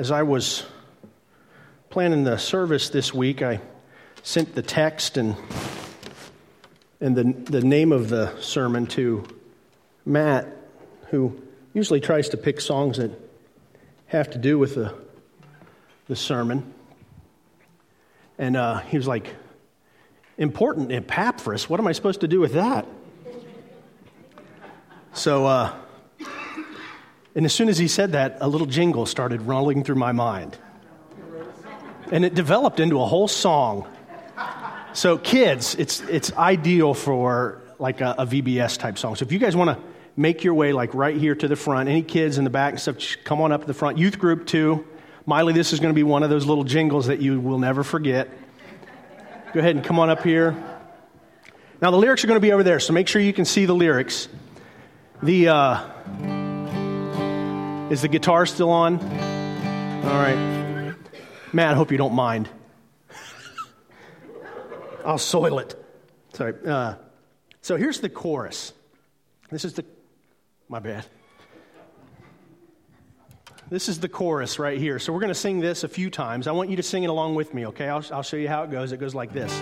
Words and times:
as 0.00 0.10
I 0.10 0.22
was 0.22 0.64
planning 1.90 2.24
the 2.24 2.38
service 2.38 2.88
this 2.88 3.12
week, 3.12 3.42
I 3.42 3.60
sent 4.22 4.54
the 4.54 4.62
text 4.62 5.18
and, 5.18 5.36
and 7.02 7.14
the, 7.14 7.24
the 7.24 7.60
name 7.60 7.92
of 7.92 8.08
the 8.08 8.34
sermon 8.40 8.86
to 8.86 9.26
Matt, 10.06 10.56
who 11.08 11.38
usually 11.74 12.00
tries 12.00 12.30
to 12.30 12.38
pick 12.38 12.62
songs 12.62 12.96
that 12.96 13.10
have 14.06 14.30
to 14.30 14.38
do 14.38 14.58
with 14.58 14.74
the, 14.74 14.94
the 16.08 16.16
sermon. 16.16 16.72
And 18.38 18.56
uh, 18.56 18.78
he 18.78 18.96
was 18.96 19.06
like, 19.06 19.34
Important 20.38 20.92
Epaphras? 20.92 21.68
What 21.68 21.78
am 21.78 21.86
I 21.86 21.92
supposed 21.92 22.22
to 22.22 22.28
do 22.28 22.40
with 22.40 22.54
that? 22.54 22.86
So, 25.12 25.44
uh, 25.44 25.74
and 27.34 27.44
as 27.44 27.52
soon 27.52 27.68
as 27.68 27.78
he 27.78 27.88
said 27.88 28.12
that, 28.12 28.38
a 28.40 28.48
little 28.48 28.66
jingle 28.66 29.06
started 29.06 29.42
rolling 29.42 29.84
through 29.84 29.96
my 29.96 30.12
mind. 30.12 30.58
And 32.10 32.24
it 32.24 32.34
developed 32.34 32.80
into 32.80 33.00
a 33.00 33.06
whole 33.06 33.28
song. 33.28 33.86
So, 34.92 35.16
kids, 35.16 35.76
it's, 35.76 36.00
it's 36.00 36.32
ideal 36.32 36.94
for 36.94 37.62
like 37.78 38.00
a, 38.00 38.16
a 38.18 38.26
VBS 38.26 38.78
type 38.78 38.98
song. 38.98 39.14
So, 39.14 39.24
if 39.24 39.30
you 39.30 39.38
guys 39.38 39.54
want 39.54 39.70
to 39.70 39.84
make 40.16 40.42
your 40.42 40.54
way 40.54 40.72
like 40.72 40.92
right 40.94 41.16
here 41.16 41.36
to 41.36 41.46
the 41.46 41.54
front, 41.54 41.88
any 41.88 42.02
kids 42.02 42.38
in 42.38 42.44
the 42.44 42.50
back 42.50 42.72
and 42.72 42.80
stuff, 42.80 42.96
come 43.22 43.40
on 43.40 43.52
up 43.52 43.60
to 43.60 43.66
the 43.68 43.74
front. 43.74 43.98
Youth 43.98 44.18
group 44.18 44.46
too. 44.46 44.84
Miley, 45.24 45.52
this 45.52 45.72
is 45.72 45.78
going 45.78 45.94
to 45.94 45.96
be 45.96 46.02
one 46.02 46.24
of 46.24 46.30
those 46.30 46.46
little 46.46 46.64
jingles 46.64 47.06
that 47.06 47.20
you 47.20 47.38
will 47.38 47.58
never 47.58 47.84
forget. 47.84 48.28
Go 49.52 49.60
ahead 49.60 49.76
and 49.76 49.84
come 49.84 50.00
on 50.00 50.10
up 50.10 50.24
here. 50.24 50.56
Now, 51.80 51.92
the 51.92 51.96
lyrics 51.96 52.24
are 52.24 52.26
going 52.26 52.36
to 52.36 52.44
be 52.44 52.52
over 52.52 52.64
there, 52.64 52.80
so 52.80 52.92
make 52.92 53.06
sure 53.06 53.22
you 53.22 53.32
can 53.32 53.44
see 53.44 53.64
the 53.64 53.74
lyrics. 53.74 54.28
The, 55.22 55.48
uh, 55.48 56.39
is 57.90 58.02
the 58.02 58.08
guitar 58.08 58.46
still 58.46 58.70
on? 58.70 58.98
All 59.00 60.22
right. 60.22 60.94
Matt, 61.52 61.72
I 61.72 61.74
hope 61.74 61.90
you 61.90 61.98
don't 61.98 62.14
mind. 62.14 62.48
I'll 65.04 65.18
soil 65.18 65.58
it. 65.58 65.74
Sorry. 66.34 66.54
Uh, 66.64 66.94
so 67.60 67.76
here's 67.76 68.00
the 68.00 68.08
chorus. 68.08 68.72
This 69.50 69.64
is 69.64 69.74
the, 69.74 69.84
my 70.68 70.78
bad. 70.78 71.04
This 73.68 73.88
is 73.88 74.00
the 74.00 74.08
chorus 74.08 74.58
right 74.58 74.78
here. 74.78 74.98
So 74.98 75.12
we're 75.12 75.20
going 75.20 75.28
to 75.28 75.34
sing 75.34 75.60
this 75.60 75.84
a 75.84 75.88
few 75.88 76.10
times. 76.10 76.46
I 76.46 76.52
want 76.52 76.70
you 76.70 76.76
to 76.76 76.82
sing 76.82 77.04
it 77.04 77.10
along 77.10 77.34
with 77.34 77.54
me, 77.54 77.66
okay? 77.68 77.88
I'll, 77.88 78.04
I'll 78.12 78.22
show 78.22 78.36
you 78.36 78.48
how 78.48 78.62
it 78.62 78.70
goes. 78.70 78.92
It 78.92 78.98
goes 78.98 79.14
like 79.14 79.32
this 79.32 79.52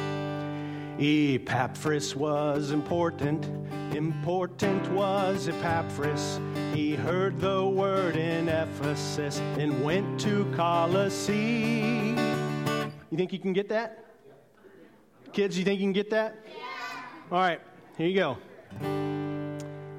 Epaphras 1.01 2.17
was 2.17 2.73
important, 2.73 3.47
important 3.95 4.91
was 4.91 5.49
Epaphras. 5.49 6.41
He 6.75 6.97
heard 6.97 7.39
the 7.39 7.65
word 7.65 8.17
in 8.17 8.49
Ephesus 8.49 9.39
and 9.59 9.85
went 9.85 10.19
to 10.21 10.45
Colossae. 10.57 12.17
You 13.11 13.17
think 13.17 13.33
you 13.33 13.39
can 13.39 13.53
get 13.53 13.69
that? 13.69 14.07
Kids, 15.33 15.57
you 15.57 15.65
think 15.65 15.79
you 15.79 15.87
can 15.87 15.93
get 15.93 16.11
that? 16.11 16.45
All 17.31 17.39
right, 17.39 17.61
here 17.97 18.09
you 18.09 18.17
go. 18.17 18.37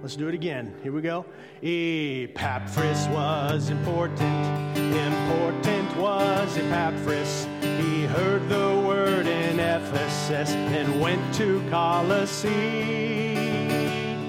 Let's 0.02 0.18
do 0.18 0.28
it 0.28 0.34
again. 0.34 0.76
Here 0.84 0.92
we 0.92 1.02
go. 1.02 1.26
Epaphras 1.64 3.08
was 3.08 3.70
important, 3.70 4.78
important 4.78 5.96
was 5.96 6.58
Epaphras. 6.58 7.48
He 7.80 8.04
heard 8.04 8.50
the 8.50 8.84
word 8.86 9.26
in 9.26 9.58
Ephesus 9.58 10.50
and 10.52 11.00
went 11.00 11.34
to 11.36 11.64
Colossae. 11.70 12.50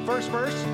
First 0.06 0.30
verse. 0.30 0.64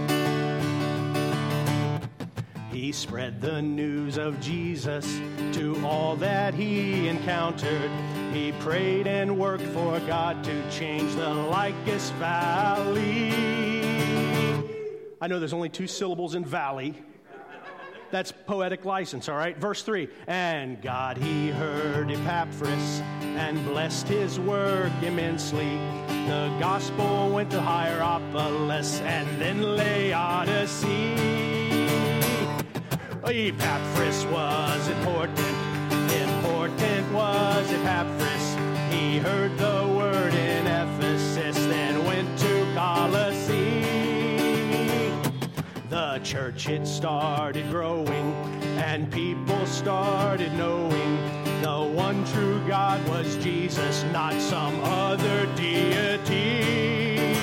He 2.70 2.92
spread 2.92 3.40
the 3.40 3.62
news 3.62 4.18
of 4.18 4.38
Jesus 4.40 5.20
to 5.52 5.82
all 5.86 6.16
that 6.16 6.52
he 6.52 7.08
encountered. 7.08 7.90
He 8.34 8.52
prayed 8.60 9.06
and 9.06 9.38
worked 9.38 9.64
for 9.64 9.98
God 10.00 10.44
to 10.44 10.70
change 10.70 11.14
the 11.14 11.32
Lycus 11.32 12.10
Valley. 12.18 13.32
I 15.18 15.28
know 15.28 15.38
there's 15.38 15.54
only 15.54 15.70
two 15.70 15.86
syllables 15.86 16.34
in 16.34 16.44
valley. 16.44 16.94
That's 18.10 18.32
poetic 18.32 18.84
license, 18.84 19.28
all 19.28 19.36
right? 19.36 19.56
Verse 19.56 19.82
3 19.82 20.08
And 20.26 20.80
God 20.80 21.16
he 21.16 21.48
heard 21.48 22.10
Epaphras 22.10 23.02
and 23.22 23.64
blessed 23.66 24.08
his 24.08 24.38
work 24.40 24.92
immensely. 25.02 25.78
The 26.26 26.54
gospel 26.60 27.30
went 27.30 27.50
to 27.50 27.60
Hierapolis 27.60 29.00
and 29.02 29.40
then 29.40 29.62
Laodicea. 29.76 31.36
Epaphras 33.28 34.24
was 34.26 34.88
important, 34.88 35.56
important 36.10 37.12
was 37.12 37.72
Epaphras. 37.72 38.92
He 38.92 39.18
heard 39.18 39.56
the 39.58 39.75
church, 46.26 46.68
it 46.68 46.84
started 46.88 47.70
growing, 47.70 48.34
and 48.82 49.12
people 49.12 49.64
started 49.64 50.52
knowing 50.54 51.16
the 51.62 51.92
one 51.94 52.24
true 52.32 52.60
God 52.66 52.98
was 53.08 53.36
Jesus, 53.36 54.02
not 54.12 54.34
some 54.34 54.74
other 54.82 55.46
deity. 55.54 57.38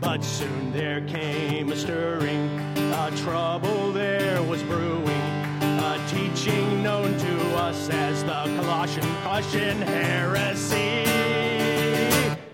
But 0.00 0.22
soon 0.22 0.72
there 0.72 1.00
came 1.08 1.72
a 1.72 1.76
stirring, 1.76 2.48
a 2.76 3.10
trouble 3.16 3.90
there 3.90 4.40
was 4.44 4.62
brewing, 4.62 5.24
a 5.60 6.00
teaching 6.08 6.80
known 6.80 7.18
to 7.18 7.56
us 7.56 7.90
as 7.90 8.22
the 8.22 8.44
Colossian, 8.60 9.02
Colossian 9.24 9.82
heresy. 9.82 11.02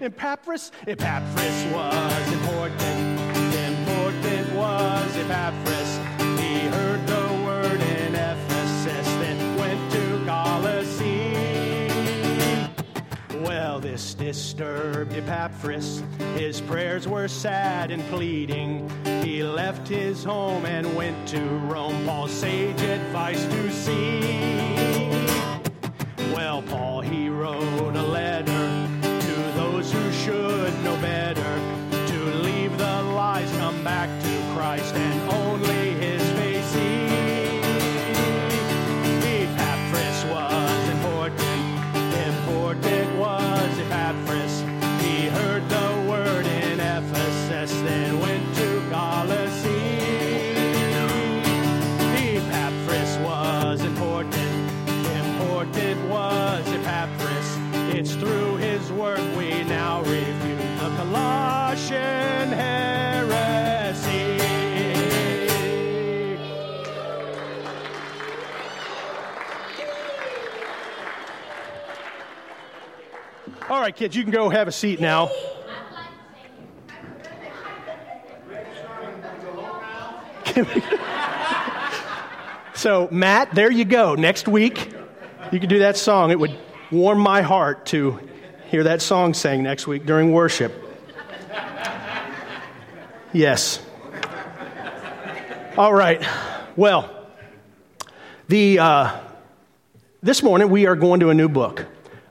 Epaphras, 0.00 0.72
Epaphras 0.86 1.64
was 1.74 2.32
important, 2.32 3.43
important 4.14 4.54
was 4.54 5.16
Epaphras. 5.16 5.98
He 6.40 6.58
heard 6.68 7.06
the 7.06 7.42
word 7.44 7.80
in 7.80 8.14
Ephesus, 8.14 9.06
then 9.16 9.58
went 9.58 9.92
to 9.92 10.22
Colossae. 10.26 11.88
Well, 13.40 13.80
this 13.80 14.14
disturbed 14.14 15.12
Epaphras. 15.14 16.02
His 16.36 16.60
prayers 16.60 17.08
were 17.08 17.28
sad 17.28 17.90
and 17.90 18.02
pleading. 18.04 18.90
He 19.22 19.42
left 19.42 19.88
his 19.88 20.24
home 20.24 20.64
and 20.66 20.94
went 20.96 21.28
to 21.28 21.40
Rome. 21.40 22.04
Paul's 22.04 22.32
sage 22.32 22.80
advice 22.82 23.44
to 23.44 23.70
see. 23.70 24.53
Right, 73.84 73.94
kids, 73.94 74.16
you 74.16 74.22
can 74.22 74.32
go 74.32 74.48
have 74.48 74.66
a 74.66 74.72
seat 74.72 74.98
now. 74.98 75.30
so, 82.74 83.08
Matt, 83.10 83.54
there 83.54 83.70
you 83.70 83.84
go. 83.84 84.14
Next 84.14 84.48
week, 84.48 84.94
you 85.52 85.60
can 85.60 85.68
do 85.68 85.80
that 85.80 85.98
song. 85.98 86.30
It 86.30 86.40
would 86.40 86.56
warm 86.90 87.18
my 87.18 87.42
heart 87.42 87.84
to 87.86 88.18
hear 88.70 88.84
that 88.84 89.02
song 89.02 89.34
sang 89.34 89.62
next 89.62 89.86
week 89.86 90.06
during 90.06 90.32
worship. 90.32 90.72
Yes. 93.34 93.84
All 95.76 95.92
right. 95.92 96.26
Well, 96.74 97.28
the, 98.48 98.78
uh, 98.78 99.20
this 100.22 100.42
morning 100.42 100.70
we 100.70 100.86
are 100.86 100.96
going 100.96 101.20
to 101.20 101.28
a 101.28 101.34
new 101.34 101.50
book, 101.50 101.84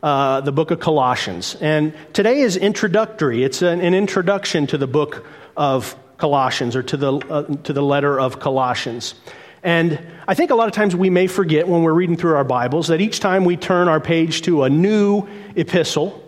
uh, 0.04 0.42
the 0.42 0.52
book 0.52 0.70
of 0.70 0.82
Colossians. 0.82 1.56
And 1.62 1.94
today 2.12 2.42
is 2.42 2.58
introductory. 2.58 3.44
It's 3.44 3.62
an, 3.62 3.80
an 3.80 3.94
introduction 3.94 4.68
to 4.68 4.78
the 4.78 4.86
book 4.86 5.26
of 5.56 5.96
Colossians 6.18 6.76
or 6.76 6.84
to 6.84 6.98
the, 6.98 7.14
uh, 7.14 7.44
to 7.64 7.72
the 7.72 7.82
letter 7.82 8.20
of 8.20 8.38
Colossians. 8.40 9.16
And 9.64 10.06
I 10.28 10.34
think 10.34 10.52
a 10.52 10.56
lot 10.56 10.68
of 10.68 10.74
times 10.74 10.94
we 10.94 11.10
may 11.10 11.28
forget 11.28 11.70
when 11.70 11.84
we're 11.84 11.94
reading 11.94 12.18
through 12.18 12.36
our 12.36 12.44
Bibles 12.44 12.90
that 12.90 13.00
each 13.00 13.22
time 13.22 13.46
we 13.46 13.56
turn 13.56 13.88
our 13.88 14.02
page 14.02 14.42
to 14.42 14.64
a 14.64 14.70
new 14.70 15.26
epistle, 15.56 16.22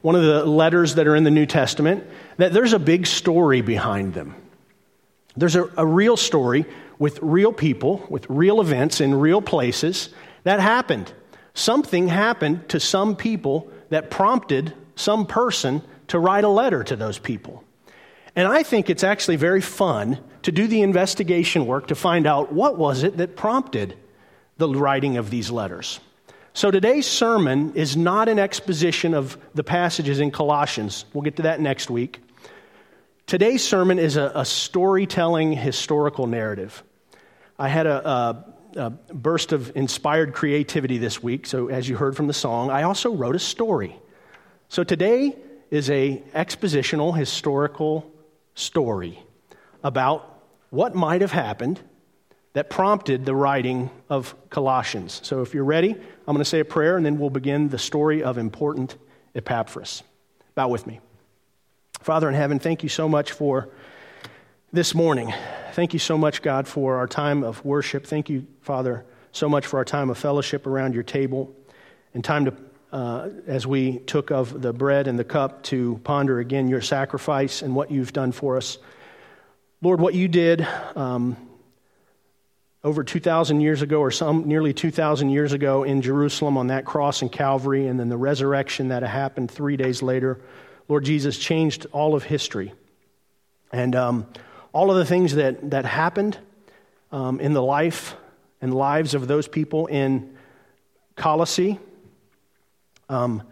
one 0.00 0.14
of 0.14 0.22
the 0.22 0.46
letters 0.46 0.94
that 0.94 1.06
are 1.06 1.14
in 1.14 1.24
the 1.24 1.30
New 1.30 1.44
Testament, 1.44 2.04
that 2.38 2.54
there's 2.54 2.72
a 2.72 2.78
big 2.78 3.06
story 3.06 3.60
behind 3.60 4.14
them. 4.14 4.34
There's 5.36 5.54
a, 5.54 5.68
a 5.76 5.84
real 5.84 6.16
story 6.16 6.64
with 6.98 7.18
real 7.20 7.52
people, 7.52 8.06
with 8.08 8.24
real 8.30 8.62
events 8.62 9.02
in 9.02 9.14
real 9.14 9.42
places 9.42 10.08
that 10.44 10.60
happened. 10.60 11.12
Something 11.58 12.06
happened 12.06 12.68
to 12.68 12.78
some 12.78 13.16
people 13.16 13.68
that 13.88 14.10
prompted 14.10 14.72
some 14.94 15.26
person 15.26 15.82
to 16.06 16.16
write 16.16 16.44
a 16.44 16.48
letter 16.48 16.84
to 16.84 16.94
those 16.94 17.18
people. 17.18 17.64
And 18.36 18.46
I 18.46 18.62
think 18.62 18.88
it's 18.88 19.02
actually 19.02 19.34
very 19.34 19.60
fun 19.60 20.20
to 20.42 20.52
do 20.52 20.68
the 20.68 20.82
investigation 20.82 21.66
work 21.66 21.88
to 21.88 21.96
find 21.96 22.28
out 22.28 22.52
what 22.52 22.78
was 22.78 23.02
it 23.02 23.16
that 23.16 23.34
prompted 23.34 23.96
the 24.58 24.68
writing 24.68 25.16
of 25.16 25.30
these 25.30 25.50
letters. 25.50 25.98
So 26.52 26.70
today's 26.70 27.06
sermon 27.06 27.74
is 27.74 27.96
not 27.96 28.28
an 28.28 28.38
exposition 28.38 29.12
of 29.12 29.36
the 29.52 29.64
passages 29.64 30.20
in 30.20 30.30
Colossians. 30.30 31.06
We'll 31.12 31.22
get 31.22 31.34
to 31.38 31.42
that 31.42 31.60
next 31.60 31.90
week. 31.90 32.20
Today's 33.26 33.64
sermon 33.64 33.98
is 33.98 34.16
a, 34.16 34.30
a 34.32 34.44
storytelling 34.44 35.54
historical 35.54 36.28
narrative. 36.28 36.84
I 37.58 37.66
had 37.66 37.88
a, 37.88 38.08
a, 38.08 38.54
burst 39.12 39.52
of 39.52 39.74
inspired 39.76 40.34
creativity 40.34 40.98
this 40.98 41.22
week, 41.22 41.46
so 41.46 41.68
as 41.68 41.88
you 41.88 41.96
heard 41.96 42.16
from 42.16 42.26
the 42.26 42.32
song, 42.32 42.70
I 42.70 42.82
also 42.82 43.14
wrote 43.14 43.36
a 43.36 43.40
story. 43.40 43.96
So 44.68 44.84
today 44.84 45.36
is 45.70 45.90
a 45.90 46.22
expositional 46.34 47.16
historical 47.16 48.10
story 48.54 49.18
about 49.82 50.42
what 50.70 50.94
might 50.94 51.20
have 51.20 51.32
happened 51.32 51.80
that 52.52 52.70
prompted 52.70 53.24
the 53.24 53.34
writing 53.34 53.90
of 54.08 54.34
Colossians. 54.50 55.20
So 55.22 55.42
if 55.42 55.54
you're 55.54 55.64
ready, 55.64 55.92
I'm 55.92 56.34
going 56.34 56.38
to 56.38 56.44
say 56.44 56.60
a 56.60 56.64
prayer 56.64 56.96
and 56.96 57.06
then 57.06 57.18
we'll 57.18 57.30
begin 57.30 57.68
the 57.68 57.78
story 57.78 58.22
of 58.22 58.38
important 58.38 58.96
Epaphras. 59.34 60.02
Bow 60.54 60.68
with 60.68 60.86
me. 60.86 61.00
Father 62.00 62.28
in 62.28 62.34
heaven, 62.34 62.58
thank 62.58 62.82
you 62.82 62.88
so 62.88 63.08
much 63.08 63.32
for 63.32 63.68
this 64.70 64.94
morning. 64.94 65.32
Thank 65.72 65.94
you 65.94 65.98
so 65.98 66.18
much, 66.18 66.42
God, 66.42 66.68
for 66.68 66.96
our 66.96 67.06
time 67.06 67.42
of 67.42 67.64
worship. 67.64 68.06
Thank 68.06 68.28
you, 68.28 68.46
Father, 68.60 69.06
so 69.32 69.48
much 69.48 69.66
for 69.66 69.78
our 69.78 69.84
time 69.84 70.10
of 70.10 70.18
fellowship 70.18 70.66
around 70.66 70.92
your 70.92 71.02
table 71.02 71.54
and 72.12 72.22
time 72.22 72.44
to, 72.44 72.54
uh, 72.92 73.30
as 73.46 73.66
we 73.66 73.98
took 74.00 74.30
of 74.30 74.60
the 74.60 74.74
bread 74.74 75.08
and 75.08 75.18
the 75.18 75.24
cup, 75.24 75.62
to 75.64 75.98
ponder 76.04 76.38
again 76.38 76.68
your 76.68 76.82
sacrifice 76.82 77.62
and 77.62 77.74
what 77.74 77.90
you've 77.90 78.12
done 78.12 78.30
for 78.30 78.58
us. 78.58 78.76
Lord, 79.80 80.00
what 80.00 80.14
you 80.14 80.28
did 80.28 80.66
um, 80.94 81.36
over 82.84 83.02
2,000 83.02 83.62
years 83.62 83.80
ago, 83.80 84.00
or 84.00 84.10
some 84.10 84.46
nearly 84.46 84.74
2,000 84.74 85.30
years 85.30 85.54
ago 85.54 85.82
in 85.82 86.02
Jerusalem 86.02 86.58
on 86.58 86.66
that 86.66 86.84
cross 86.84 87.22
in 87.22 87.30
Calvary, 87.30 87.86
and 87.86 87.98
then 87.98 88.10
the 88.10 88.18
resurrection 88.18 88.88
that 88.88 89.02
happened 89.02 89.50
three 89.50 89.78
days 89.78 90.02
later, 90.02 90.38
Lord 90.88 91.06
Jesus 91.06 91.38
changed 91.38 91.86
all 91.92 92.14
of 92.14 92.24
history. 92.24 92.74
And 93.72 93.94
um, 93.94 94.26
all 94.72 94.90
of 94.90 94.96
the 94.96 95.04
things 95.04 95.34
that, 95.34 95.70
that 95.70 95.84
happened 95.84 96.38
um, 97.12 97.40
in 97.40 97.52
the 97.52 97.62
life 97.62 98.14
and 98.60 98.74
lives 98.74 99.14
of 99.14 99.26
those 99.26 99.48
people 99.48 99.86
in 99.86 100.36
Colossae 101.16 101.78
um, 103.08 103.42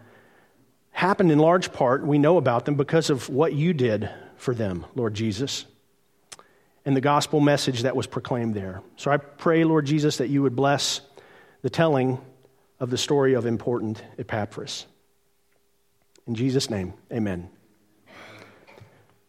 happened 0.90 1.32
in 1.32 1.38
large 1.38 1.72
part, 1.72 2.06
we 2.06 2.18
know 2.18 2.36
about 2.36 2.64
them 2.64 2.74
because 2.74 3.10
of 3.10 3.28
what 3.28 3.54
you 3.54 3.72
did 3.72 4.10
for 4.36 4.54
them, 4.54 4.84
Lord 4.94 5.14
Jesus 5.14 5.66
and 6.86 6.96
the 6.96 7.00
gospel 7.00 7.40
message 7.40 7.82
that 7.82 7.96
was 7.96 8.06
proclaimed 8.06 8.54
there. 8.54 8.80
So 8.96 9.10
I 9.10 9.16
pray, 9.16 9.64
Lord 9.64 9.84
Jesus, 9.84 10.18
that 10.18 10.28
you 10.28 10.42
would 10.42 10.54
bless 10.54 11.00
the 11.62 11.68
telling 11.68 12.18
of 12.78 12.90
the 12.90 12.96
story 12.96 13.34
of 13.34 13.44
important 13.44 14.02
Epaphras. 14.18 14.86
In 16.28 16.36
Jesus' 16.36 16.70
name, 16.70 16.94
amen. 17.12 17.50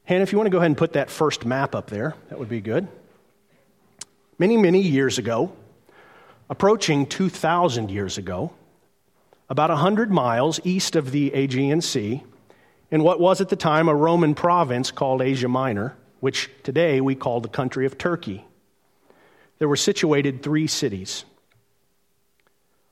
Hannah, 0.07 0.24
if 0.24 0.31
you 0.31 0.38
want 0.38 0.45
to 0.45 0.51
go 0.51 0.59
ahead 0.59 0.68
and 0.68 0.77
put 0.77 0.94
that 0.94 1.09
first 1.09 1.45
map 1.45 1.75
up 1.75 1.89
there, 1.89 2.15
that 2.30 2.39
would 2.39 2.48
be 2.48 2.62
good. 2.62 2.88
Many, 4.39 4.56
many 4.56 4.80
years 4.80 5.18
ago, 5.18 5.51
approaching 6.50 7.06
2,000 7.06 7.92
years 7.92 8.18
ago, 8.18 8.54
about 9.50 9.69
100 9.69 10.09
miles 10.09 10.62
east 10.63 10.95
of 10.95 11.12
the 11.12 11.33
Aegean 11.33 11.81
Sea, 11.81 12.24
in 12.89 13.04
what 13.04 13.19
was 13.19 13.42
at 13.42 13.50
the 13.50 13.57
time 13.57 13.89
a 13.89 13.95
Roman 13.95 14.33
province 14.33 14.92
called 14.92 15.21
Asia 15.21 15.50
Minor, 15.50 15.98
which 16.21 16.50
today 16.63 17.01
we 17.01 17.13
call 17.13 17.42
the 17.42 17.50
country 17.50 17.86
of 17.86 17.98
Turkey. 17.98 18.45
There 19.59 19.68
were 19.68 19.75
situated 19.75 20.42
three 20.42 20.68
cities. 20.68 21.25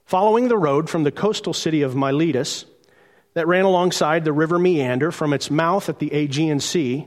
Following 0.06 0.50
the 0.50 0.58
road 0.58 0.90
from 0.90 1.06
the 1.06 1.14
coastal 1.14 1.54
city 1.54 1.82
of 1.82 1.96
Miletus 1.96 2.66
that 3.36 3.48
ran 3.48 3.66
alongside 3.66 4.24
the 4.24 4.34
river 4.34 4.58
Meander 4.58 5.12
from 5.12 5.34
its 5.34 5.52
mouth 5.52 5.88
at 5.90 6.00
the 6.00 6.12
Aegean 6.14 6.60
Sea, 6.60 7.06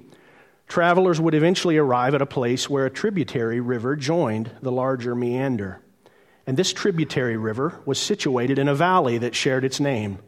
travelers 0.69 1.21
would 1.21 1.35
eventually 1.35 1.79
arrive 1.79 2.15
at 2.15 2.23
a 2.23 2.27
place 2.27 2.69
where 2.69 2.87
a 2.87 2.91
tributary 2.91 3.61
river 3.61 3.97
joined 3.97 4.51
the 4.63 4.71
larger 4.71 5.17
Meander. 5.17 5.79
And 6.47 6.57
this 6.57 6.73
tributary 6.73 7.37
river 7.37 7.81
was 7.87 7.99
situated 7.99 8.59
in 8.59 8.69
a 8.69 8.75
valley 8.75 9.19
that 9.19 9.35
shared 9.35 9.65
its 9.65 9.81
name, 9.81 10.19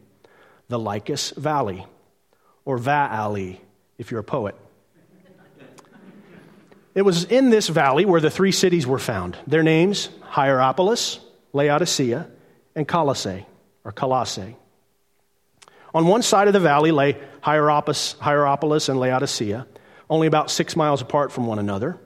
the 0.67 0.79
Lycus 0.79 1.31
Valley, 1.31 1.85
or 2.65 2.77
Valley, 2.77 3.61
if 3.97 4.11
you're 4.11 4.19
a 4.19 4.23
poet. 4.23 4.55
It 6.93 7.03
was 7.03 7.23
in 7.25 7.51
this 7.51 7.69
valley 7.69 8.05
where 8.05 8.19
the 8.19 8.31
three 8.31 8.51
cities 8.51 8.85
were 8.85 8.99
found. 8.99 9.37
Their 9.47 9.63
names 9.63 10.09
Hierapolis, 10.23 11.19
Laodicea, 11.53 12.27
and 12.75 12.87
Colossae, 12.87 13.45
or 13.85 13.91
Colossae. 13.91 14.57
On 15.93 16.07
one 16.07 16.21
side 16.21 16.47
of 16.47 16.53
the 16.53 16.59
valley 16.59 16.91
lay 16.91 17.17
Hierapolis, 17.41 18.15
Hierapolis 18.19 18.89
and 18.89 18.99
Laodicea, 18.99 19.67
only 20.09 20.27
about 20.27 20.51
six 20.51 20.75
miles 20.75 21.01
apart 21.01 21.31
from 21.31 21.47
one 21.47 21.59
another. 21.59 21.97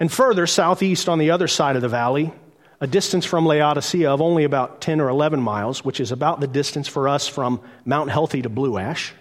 And 0.00 0.10
further 0.10 0.46
southeast 0.46 1.08
on 1.08 1.18
the 1.18 1.30
other 1.30 1.48
side 1.48 1.76
of 1.76 1.82
the 1.82 1.88
valley, 1.88 2.32
a 2.80 2.86
distance 2.86 3.24
from 3.24 3.46
Laodicea 3.46 4.10
of 4.10 4.20
only 4.20 4.44
about 4.44 4.80
10 4.80 5.00
or 5.00 5.08
11 5.08 5.40
miles, 5.40 5.84
which 5.84 6.00
is 6.00 6.10
about 6.10 6.40
the 6.40 6.46
distance 6.46 6.88
for 6.88 7.08
us 7.08 7.28
from 7.28 7.60
Mount 7.84 8.10
Healthy 8.10 8.42
to 8.42 8.48
Blue 8.48 8.78
Ash, 8.78 9.12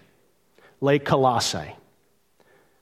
lay 0.79 0.97
Colossae, 0.97 1.75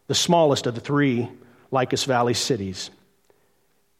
the 0.07 0.15
smallest 0.15 0.67
of 0.67 0.75
the 0.75 0.81
three 0.81 1.29
Lycus 1.71 2.05
Valley 2.05 2.33
cities. 2.33 2.91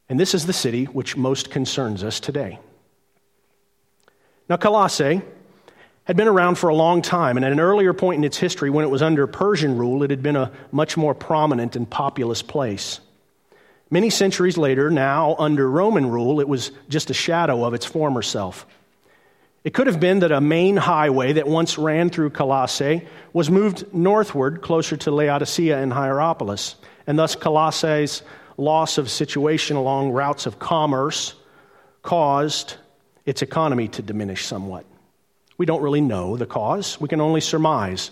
And 0.08 0.20
this 0.20 0.34
is 0.34 0.46
the 0.46 0.54
city 0.54 0.86
which 0.86 1.18
most 1.18 1.52
concerns 1.52 2.04
us 2.04 2.20
today. 2.20 2.60
Now, 4.48 4.58
Colossae 4.58 5.22
had 6.10 6.18
been 6.18 6.28
around 6.28 6.56
for 6.56 6.70
a 6.70 6.76
long 6.76 7.04
time, 7.04 7.38
and 7.38 7.46
at 7.46 7.52
an 7.52 7.60
earlier 7.60 7.94
point 7.94 8.18
in 8.18 8.24
its 8.24 8.36
history, 8.36 8.72
when 8.72 8.84
it 8.84 8.88
was 8.88 9.04
under 9.04 9.28
Persian 9.28 9.78
rule, 9.78 10.02
it 10.02 10.10
had 10.10 10.24
been 10.24 10.36
a 10.36 10.52
much 10.72 10.98
more 10.98 11.14
prominent 11.14 11.76
and 11.76 11.88
populous 11.88 12.42
place. 12.42 13.00
Many 13.92 14.10
centuries 14.10 14.58
later, 14.58 14.90
now 14.90 15.36
under 15.38 15.70
Roman 15.70 16.10
rule, 16.10 16.40
it 16.40 16.48
was 16.48 16.72
just 16.90 17.12
a 17.12 17.14
shadow 17.14 17.64
of 17.64 17.76
its 17.76 17.86
former 17.86 18.24
self. 18.24 18.66
It 19.64 19.76
could 19.76 19.86
have 19.86 20.00
been 20.00 20.22
that 20.22 20.32
a 20.32 20.42
main 20.42 20.78
highway 20.78 21.34
that 21.34 21.48
once 21.48 21.78
ran 21.78 22.10
through 22.10 22.32
Colossae 22.32 23.08
was 23.32 23.52
moved 23.52 23.94
northward 23.94 24.64
closer 24.64 24.98
to 24.98 25.12
Laodicea 25.12 25.78
and 25.78 25.94
Hierapolis, 25.94 26.74
and 27.06 27.20
thus 27.20 27.36
Colossae's 27.36 28.24
loss 28.58 28.98
of 28.98 29.12
situation 29.12 29.78
along 29.78 30.10
routes 30.10 30.48
of 30.48 30.58
commerce 30.58 31.36
caused 32.02 32.78
its 33.28 33.44
economy 33.44 33.88
to 33.90 34.02
diminish 34.02 34.48
somewhat. 34.48 34.88
We 35.60 35.68
don't 35.68 35.84
really 35.84 36.02
know 36.02 36.38
the 36.38 36.48
cause, 36.48 37.00
we 37.00 37.08
can 37.08 37.22
only 37.22 37.42
surmise. 37.42 38.10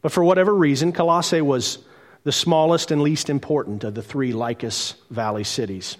But 0.00 0.12
for 0.12 0.24
whatever 0.24 0.54
reason, 0.54 0.92
Colossae 0.92 1.42
was 1.42 1.78
the 2.22 2.32
smallest 2.32 2.90
and 2.90 3.02
least 3.02 3.28
important 3.28 3.84
of 3.84 3.94
the 3.94 4.02
three 4.02 4.32
Lycus 4.32 4.94
Valley 5.10 5.44
cities. 5.44 5.98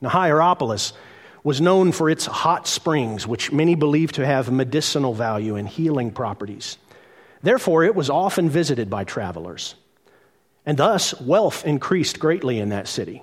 Now, 0.00 0.08
Hierapolis 0.08 0.94
was 1.42 1.60
known 1.60 1.92
for 1.92 2.08
its 2.08 2.24
hot 2.24 2.66
springs, 2.66 3.26
which 3.26 3.52
many 3.52 3.74
believe 3.74 4.12
to 4.12 4.24
have 4.24 4.50
medicinal 4.50 5.12
value 5.12 5.56
and 5.56 5.68
healing 5.68 6.10
properties. 6.10 6.78
Therefore, 7.42 7.84
it 7.84 7.94
was 7.94 8.08
often 8.08 8.48
visited 8.48 8.88
by 8.88 9.04
travelers 9.04 9.74
and 10.66 10.78
thus 10.78 11.20
wealth 11.20 11.64
increased 11.66 12.18
greatly 12.18 12.58
in 12.58 12.70
that 12.70 12.88
city. 12.88 13.22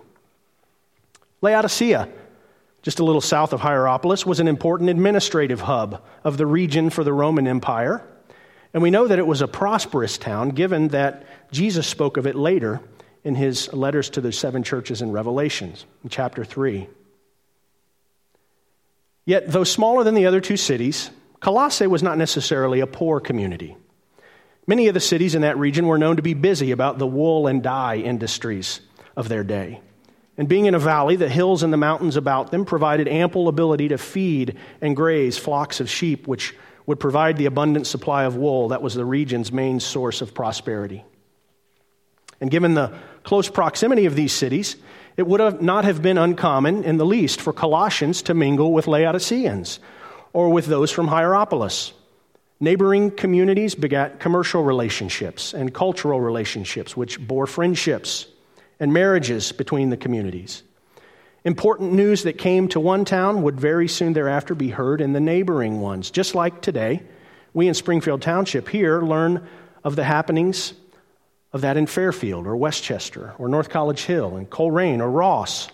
Laodicea, 1.41 2.07
just 2.81 2.99
a 2.99 3.03
little 3.03 3.21
south 3.21 3.53
of 3.53 3.61
Hierapolis, 3.61 4.25
was 4.25 4.39
an 4.39 4.47
important 4.47 4.89
administrative 4.89 5.61
hub 5.61 6.03
of 6.23 6.37
the 6.37 6.45
region 6.45 6.89
for 6.89 7.03
the 7.03 7.13
Roman 7.13 7.47
Empire. 7.47 8.03
And 8.73 8.81
we 8.81 8.91
know 8.91 9.07
that 9.07 9.19
it 9.19 9.27
was 9.27 9.41
a 9.41 9.47
prosperous 9.47 10.17
town, 10.17 10.49
given 10.49 10.89
that 10.89 11.25
Jesus 11.51 11.85
spoke 11.85 12.17
of 12.17 12.25
it 12.25 12.35
later 12.35 12.81
in 13.23 13.35
his 13.35 13.71
letters 13.73 14.09
to 14.11 14.21
the 14.21 14.31
seven 14.31 14.63
churches 14.63 15.01
in 15.01 15.11
Revelations, 15.11 15.85
in 16.03 16.09
chapter 16.09 16.43
3. 16.43 16.87
Yet, 19.25 19.51
though 19.51 19.63
smaller 19.63 20.03
than 20.03 20.15
the 20.15 20.25
other 20.25 20.41
two 20.41 20.57
cities, 20.57 21.11
Colossae 21.39 21.87
was 21.87 22.01
not 22.01 22.17
necessarily 22.17 22.79
a 22.79 22.87
poor 22.87 23.19
community. 23.19 23.77
Many 24.65 24.87
of 24.87 24.93
the 24.93 24.99
cities 24.99 25.35
in 25.35 25.41
that 25.41 25.57
region 25.57 25.85
were 25.85 25.97
known 25.97 26.15
to 26.15 26.21
be 26.21 26.33
busy 26.33 26.71
about 26.71 26.97
the 26.97 27.07
wool 27.07 27.47
and 27.47 27.61
dye 27.61 27.97
industries 27.97 28.79
of 29.15 29.27
their 29.27 29.43
day. 29.43 29.81
And 30.41 30.49
being 30.49 30.65
in 30.65 30.73
a 30.73 30.79
valley, 30.79 31.17
the 31.17 31.29
hills 31.29 31.61
and 31.61 31.71
the 31.71 31.77
mountains 31.77 32.15
about 32.15 32.49
them 32.49 32.65
provided 32.65 33.07
ample 33.07 33.47
ability 33.47 33.89
to 33.89 33.99
feed 33.99 34.57
and 34.81 34.95
graze 34.95 35.37
flocks 35.37 35.79
of 35.79 35.87
sheep, 35.87 36.27
which 36.27 36.55
would 36.87 36.99
provide 36.99 37.37
the 37.37 37.45
abundant 37.45 37.85
supply 37.85 38.23
of 38.23 38.37
wool 38.37 38.69
that 38.69 38.81
was 38.81 38.95
the 38.95 39.05
region's 39.05 39.51
main 39.51 39.79
source 39.79 40.19
of 40.19 40.33
prosperity. 40.33 41.05
And 42.39 42.49
given 42.49 42.73
the 42.73 42.91
close 43.23 43.49
proximity 43.49 44.07
of 44.07 44.15
these 44.15 44.33
cities, 44.33 44.77
it 45.15 45.27
would 45.27 45.41
have 45.41 45.61
not 45.61 45.85
have 45.85 46.01
been 46.01 46.17
uncommon 46.17 46.85
in 46.85 46.97
the 46.97 47.05
least 47.05 47.39
for 47.39 47.53
Colossians 47.53 48.23
to 48.23 48.33
mingle 48.33 48.73
with 48.73 48.87
Laodiceans 48.87 49.79
or 50.33 50.49
with 50.49 50.65
those 50.65 50.89
from 50.89 51.07
Hierapolis. 51.07 51.93
Neighboring 52.59 53.11
communities 53.11 53.75
begat 53.75 54.19
commercial 54.19 54.63
relationships 54.63 55.53
and 55.53 55.71
cultural 55.71 56.19
relationships, 56.19 56.97
which 56.97 57.19
bore 57.19 57.45
friendships 57.45 58.25
and 58.81 58.91
marriages 58.91 59.51
between 59.53 59.91
the 59.91 59.95
communities. 59.95 60.63
Important 61.45 61.93
news 61.93 62.23
that 62.23 62.37
came 62.37 62.67
to 62.69 62.79
one 62.79 63.05
town 63.05 63.43
would 63.43 63.59
very 63.59 63.87
soon 63.87 64.13
thereafter 64.13 64.55
be 64.55 64.69
heard 64.69 65.01
in 65.01 65.13
the 65.13 65.19
neighboring 65.19 65.79
ones. 65.79 66.11
Just 66.11 66.35
like 66.35 66.61
today, 66.61 67.03
we 67.53 67.67
in 67.67 67.75
Springfield 67.75 68.23
Township 68.23 68.67
here 68.67 69.01
learn 69.01 69.47
of 69.83 69.95
the 69.95 70.03
happenings 70.03 70.73
of 71.53 71.61
that 71.61 71.77
in 71.77 71.85
Fairfield 71.85 72.47
or 72.47 72.55
Westchester 72.55 73.35
or 73.37 73.47
North 73.47 73.69
College 73.69 74.01
Hill 74.01 74.35
and 74.35 74.49
Colerain 74.49 74.99
or 74.99 75.09
Ross. 75.09 75.69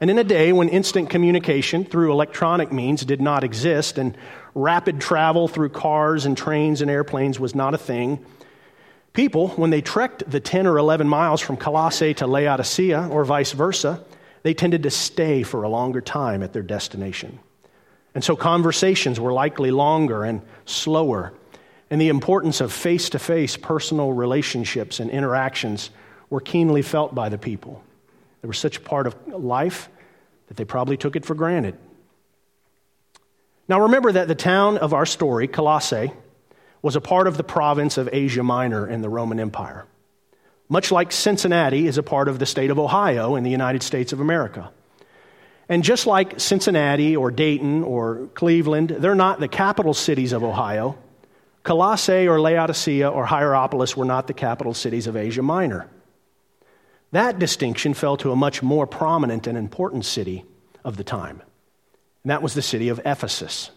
And 0.00 0.10
in 0.10 0.18
a 0.18 0.24
day 0.24 0.52
when 0.52 0.70
instant 0.70 1.10
communication 1.10 1.84
through 1.84 2.12
electronic 2.12 2.72
means 2.72 3.04
did 3.04 3.20
not 3.20 3.44
exist 3.44 3.98
and 3.98 4.16
rapid 4.54 5.00
travel 5.00 5.46
through 5.46 5.70
cars 5.70 6.24
and 6.24 6.36
trains 6.36 6.80
and 6.80 6.90
airplanes 6.90 7.38
was 7.38 7.54
not 7.54 7.74
a 7.74 7.78
thing, 7.78 8.24
People, 9.16 9.48
when 9.48 9.70
they 9.70 9.80
trekked 9.80 10.30
the 10.30 10.40
10 10.40 10.66
or 10.66 10.76
11 10.76 11.08
miles 11.08 11.40
from 11.40 11.56
Colossae 11.56 12.12
to 12.12 12.26
Laodicea 12.26 13.08
or 13.08 13.24
vice 13.24 13.52
versa, 13.52 14.04
they 14.42 14.52
tended 14.52 14.82
to 14.82 14.90
stay 14.90 15.42
for 15.42 15.62
a 15.62 15.70
longer 15.70 16.02
time 16.02 16.42
at 16.42 16.52
their 16.52 16.62
destination. 16.62 17.38
And 18.14 18.22
so 18.22 18.36
conversations 18.36 19.18
were 19.18 19.32
likely 19.32 19.70
longer 19.70 20.22
and 20.22 20.42
slower, 20.66 21.32
and 21.88 21.98
the 21.98 22.10
importance 22.10 22.60
of 22.60 22.74
face 22.74 23.08
to 23.08 23.18
face 23.18 23.56
personal 23.56 24.12
relationships 24.12 25.00
and 25.00 25.10
interactions 25.10 25.88
were 26.28 26.42
keenly 26.42 26.82
felt 26.82 27.14
by 27.14 27.30
the 27.30 27.38
people. 27.38 27.82
They 28.42 28.48
were 28.48 28.52
such 28.52 28.76
a 28.76 28.80
part 28.82 29.06
of 29.06 29.16
life 29.28 29.88
that 30.48 30.58
they 30.58 30.66
probably 30.66 30.98
took 30.98 31.16
it 31.16 31.24
for 31.24 31.34
granted. 31.34 31.78
Now 33.66 33.80
remember 33.80 34.12
that 34.12 34.28
the 34.28 34.34
town 34.34 34.76
of 34.76 34.92
our 34.92 35.06
story, 35.06 35.48
Colossae, 35.48 36.12
was 36.82 36.96
a 36.96 37.00
part 37.00 37.26
of 37.26 37.36
the 37.36 37.44
province 37.44 37.98
of 37.98 38.08
Asia 38.12 38.42
Minor 38.42 38.88
in 38.88 39.02
the 39.02 39.08
Roman 39.08 39.40
Empire, 39.40 39.86
much 40.68 40.90
like 40.92 41.12
Cincinnati 41.12 41.86
is 41.86 41.98
a 41.98 42.02
part 42.02 42.28
of 42.28 42.38
the 42.38 42.46
state 42.46 42.70
of 42.70 42.78
Ohio 42.78 43.36
in 43.36 43.44
the 43.44 43.50
United 43.50 43.82
States 43.82 44.12
of 44.12 44.20
America. 44.20 44.70
And 45.68 45.82
just 45.82 46.06
like 46.06 46.38
Cincinnati 46.38 47.16
or 47.16 47.30
Dayton 47.30 47.82
or 47.82 48.28
Cleveland, 48.34 48.90
they're 48.90 49.16
not 49.16 49.40
the 49.40 49.48
capital 49.48 49.94
cities 49.94 50.32
of 50.32 50.44
Ohio. 50.44 50.96
Colossae 51.64 52.28
or 52.28 52.40
Laodicea 52.40 53.08
or 53.08 53.26
Hierapolis 53.26 53.96
were 53.96 54.04
not 54.04 54.28
the 54.28 54.34
capital 54.34 54.74
cities 54.74 55.08
of 55.08 55.16
Asia 55.16 55.42
Minor. 55.42 55.88
That 57.10 57.38
distinction 57.38 57.94
fell 57.94 58.16
to 58.18 58.30
a 58.30 58.36
much 58.36 58.62
more 58.62 58.86
prominent 58.86 59.46
and 59.46 59.58
important 59.58 60.04
city 60.04 60.44
of 60.84 60.96
the 60.96 61.04
time, 61.04 61.42
and 62.22 62.30
that 62.30 62.42
was 62.42 62.54
the 62.54 62.62
city 62.62 62.88
of 62.88 63.00
Ephesus. 63.04 63.70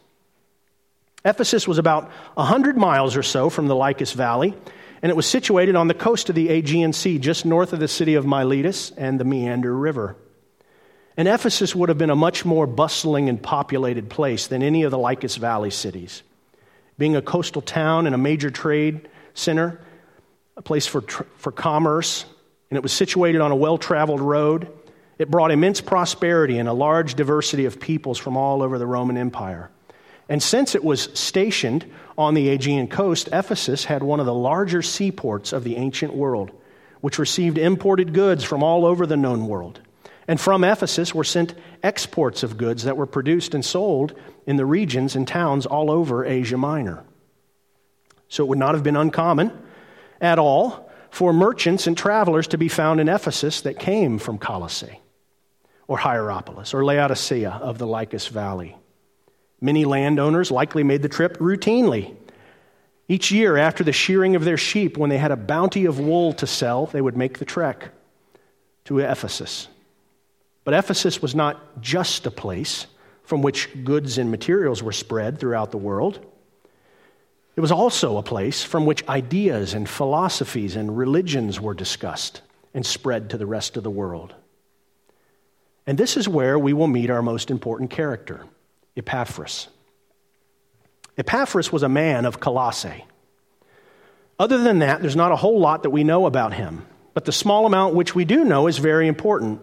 Ephesus 1.26 1.68
was 1.68 1.78
about 1.78 2.10
100 2.36 2.78
miles 2.78 3.18
or 3.18 3.24
so 3.24 3.50
from 3.50 3.68
the 3.68 3.76
Lycus 3.76 4.14
Valley, 4.14 4.54
and 5.02 5.10
it 5.10 5.16
was 5.16 5.26
situated 5.26 5.76
on 5.76 5.88
the 5.88 5.94
coast 5.94 6.30
of 6.30 6.36
the 6.36 6.50
Aegean 6.50 6.94
Sea, 6.94 7.20
just 7.20 7.46
north 7.46 7.74
of 7.74 7.80
the 7.80 7.88
city 7.88 8.16
of 8.16 8.26
Miletus 8.26 8.92
and 8.92 9.20
the 9.20 9.26
Meander 9.26 9.76
River. 9.76 10.16
And 11.18 11.28
Ephesus 11.28 11.76
would 11.76 11.90
have 11.90 11.98
been 11.98 12.10
a 12.10 12.16
much 12.16 12.46
more 12.46 12.66
bustling 12.66 13.28
and 13.28 13.42
populated 13.42 14.10
place 14.10 14.48
than 14.48 14.64
any 14.64 14.84
of 14.84 14.92
the 14.92 14.98
Lycus 14.98 15.36
Valley 15.36 15.70
cities. 15.70 16.24
Being 16.98 17.16
a 17.16 17.22
coastal 17.22 17.62
town 17.62 18.06
and 18.06 18.16
a 18.16 18.18
major 18.18 18.50
trade 18.50 19.08
center, 19.34 19.82
a 20.56 20.62
place 20.62 20.88
for, 20.88 21.02
for 21.02 21.52
commerce, 21.52 22.26
and 22.70 22.78
it 22.78 22.84
was 22.84 22.94
situated 22.94 23.42
on 23.42 23.52
a 23.52 23.56
well 23.56 23.78
traveled 23.78 24.22
road, 24.22 24.72
it 25.18 25.30
brought 25.30 25.52
immense 25.52 25.82
prosperity 25.82 26.58
and 26.58 26.70
a 26.70 26.74
large 26.74 27.16
diversity 27.16 27.66
of 27.66 27.80
peoples 27.80 28.18
from 28.18 28.38
all 28.38 28.62
over 28.64 28.78
the 28.78 28.88
Roman 28.88 29.18
Empire. 29.18 29.70
And 30.30 30.42
since 30.42 30.76
it 30.76 30.84
was 30.84 31.10
stationed 31.16 31.92
on 32.16 32.36
the 32.36 32.50
Aegean 32.50 32.88
coast, 32.88 33.30
Ephesus 33.34 33.86
had 33.86 34.04
one 34.04 34.20
of 34.20 34.28
the 34.28 34.34
larger 34.34 34.84
seaports 34.84 35.52
of 35.52 35.64
the 35.64 35.76
ancient 35.76 36.14
world, 36.14 36.52
which 37.02 37.18
received 37.18 37.58
imported 37.58 38.14
goods 38.14 38.44
from 38.44 38.62
all 38.62 38.86
over 38.86 39.08
the 39.08 39.18
known 39.18 39.48
world. 39.48 39.82
And 40.28 40.40
from 40.40 40.64
Ephesus 40.64 41.16
were 41.16 41.24
sent 41.24 41.56
exports 41.82 42.44
of 42.44 42.58
goods 42.58 42.84
that 42.84 42.96
were 42.96 43.08
produced 43.08 43.56
and 43.56 43.66
sold 43.66 44.14
in 44.46 44.58
the 44.58 44.66
regions 44.66 45.16
and 45.16 45.28
towns 45.28 45.66
all 45.66 45.90
over 45.90 46.24
Asia 46.24 46.58
Minor. 46.58 47.04
So 48.28 48.44
it 48.44 48.48
would 48.48 48.60
not 48.60 48.76
have 48.76 48.84
been 48.84 48.96
uncommon 48.96 49.52
at 50.22 50.38
all 50.38 50.92
for 51.10 51.34
merchants 51.34 51.88
and 51.88 51.98
travelers 51.98 52.48
to 52.50 52.60
be 52.60 52.68
found 52.68 53.00
in 53.00 53.10
Ephesus 53.10 53.62
that 53.62 53.80
came 53.80 54.20
from 54.20 54.38
Colossae 54.38 55.02
or 55.88 55.98
Hierapolis 55.98 56.76
or 56.76 56.86
Laodicea 56.86 57.50
of 57.50 57.80
the 57.80 57.88
Lycus 57.88 58.28
Valley. 58.28 58.78
Many 59.62 59.86
landowners 59.86 60.52
likely 60.52 60.84
made 60.84 61.02
the 61.02 61.10
trip 61.10 61.38
routinely. 61.38 62.16
Each 63.08 63.32
year, 63.32 63.58
after 63.58 63.84
the 63.84 63.92
shearing 63.92 64.36
of 64.36 64.46
their 64.46 64.58
sheep, 64.58 64.98
when 64.98 65.10
they 65.10 65.18
had 65.18 65.32
a 65.32 65.36
bounty 65.36 65.86
of 65.86 66.00
wool 66.00 66.32
to 66.34 66.48
sell, 66.48 66.86
they 66.86 67.02
would 67.02 67.18
make 67.18 67.40
the 67.40 67.46
trek 67.46 67.90
to 68.86 69.00
Ephesus. 69.00 69.68
But 70.64 70.74
Ephesus 70.74 71.22
was 71.22 71.34
not 71.34 71.82
just 71.82 72.26
a 72.26 72.32
place 72.32 72.86
from 73.24 73.42
which 73.42 73.70
goods 73.84 74.18
and 74.18 74.32
materials 74.32 74.82
were 74.82 74.92
spread 74.92 75.40
throughout 75.40 75.72
the 75.72 75.78
world. 75.78 76.26
It 77.56 77.62
was 77.62 77.72
also 77.72 78.18
a 78.18 78.24
place 78.24 78.64
from 78.64 78.86
which 78.86 79.08
ideas 79.10 79.74
and 79.74 79.90
philosophies 79.90 80.76
and 80.76 80.98
religions 80.98 81.60
were 81.60 81.74
discussed 81.74 82.42
and 82.74 82.86
spread 82.86 83.32
to 83.32 83.38
the 83.38 83.46
rest 83.46 83.76
of 83.76 83.84
the 83.84 83.92
world. 83.92 84.34
And 85.86 85.98
this 85.98 86.16
is 86.16 86.30
where 86.30 86.58
we 86.58 86.74
will 86.74 86.88
meet 86.88 87.10
our 87.10 87.22
most 87.22 87.52
important 87.52 87.90
character. 87.90 88.46
Epaphras. 89.00 89.68
Epaphras 91.18 91.72
was 91.72 91.84
a 91.84 91.90
man 91.90 92.26
of 92.26 92.40
Colossae. 92.40 93.06
Other 94.38 94.58
than 94.58 94.80
that, 94.80 95.02
there's 95.02 95.16
not 95.16 95.32
a 95.32 95.36
whole 95.36 95.60
lot 95.60 95.84
that 95.84 95.90
we 95.90 96.04
know 96.04 96.26
about 96.26 96.54
him, 96.54 96.86
but 97.14 97.26
the 97.26 97.32
small 97.32 97.66
amount 97.66 97.96
which 97.96 98.16
we 98.16 98.24
do 98.24 98.46
know 98.46 98.68
is 98.68 98.78
very 98.78 99.08
important. 99.08 99.62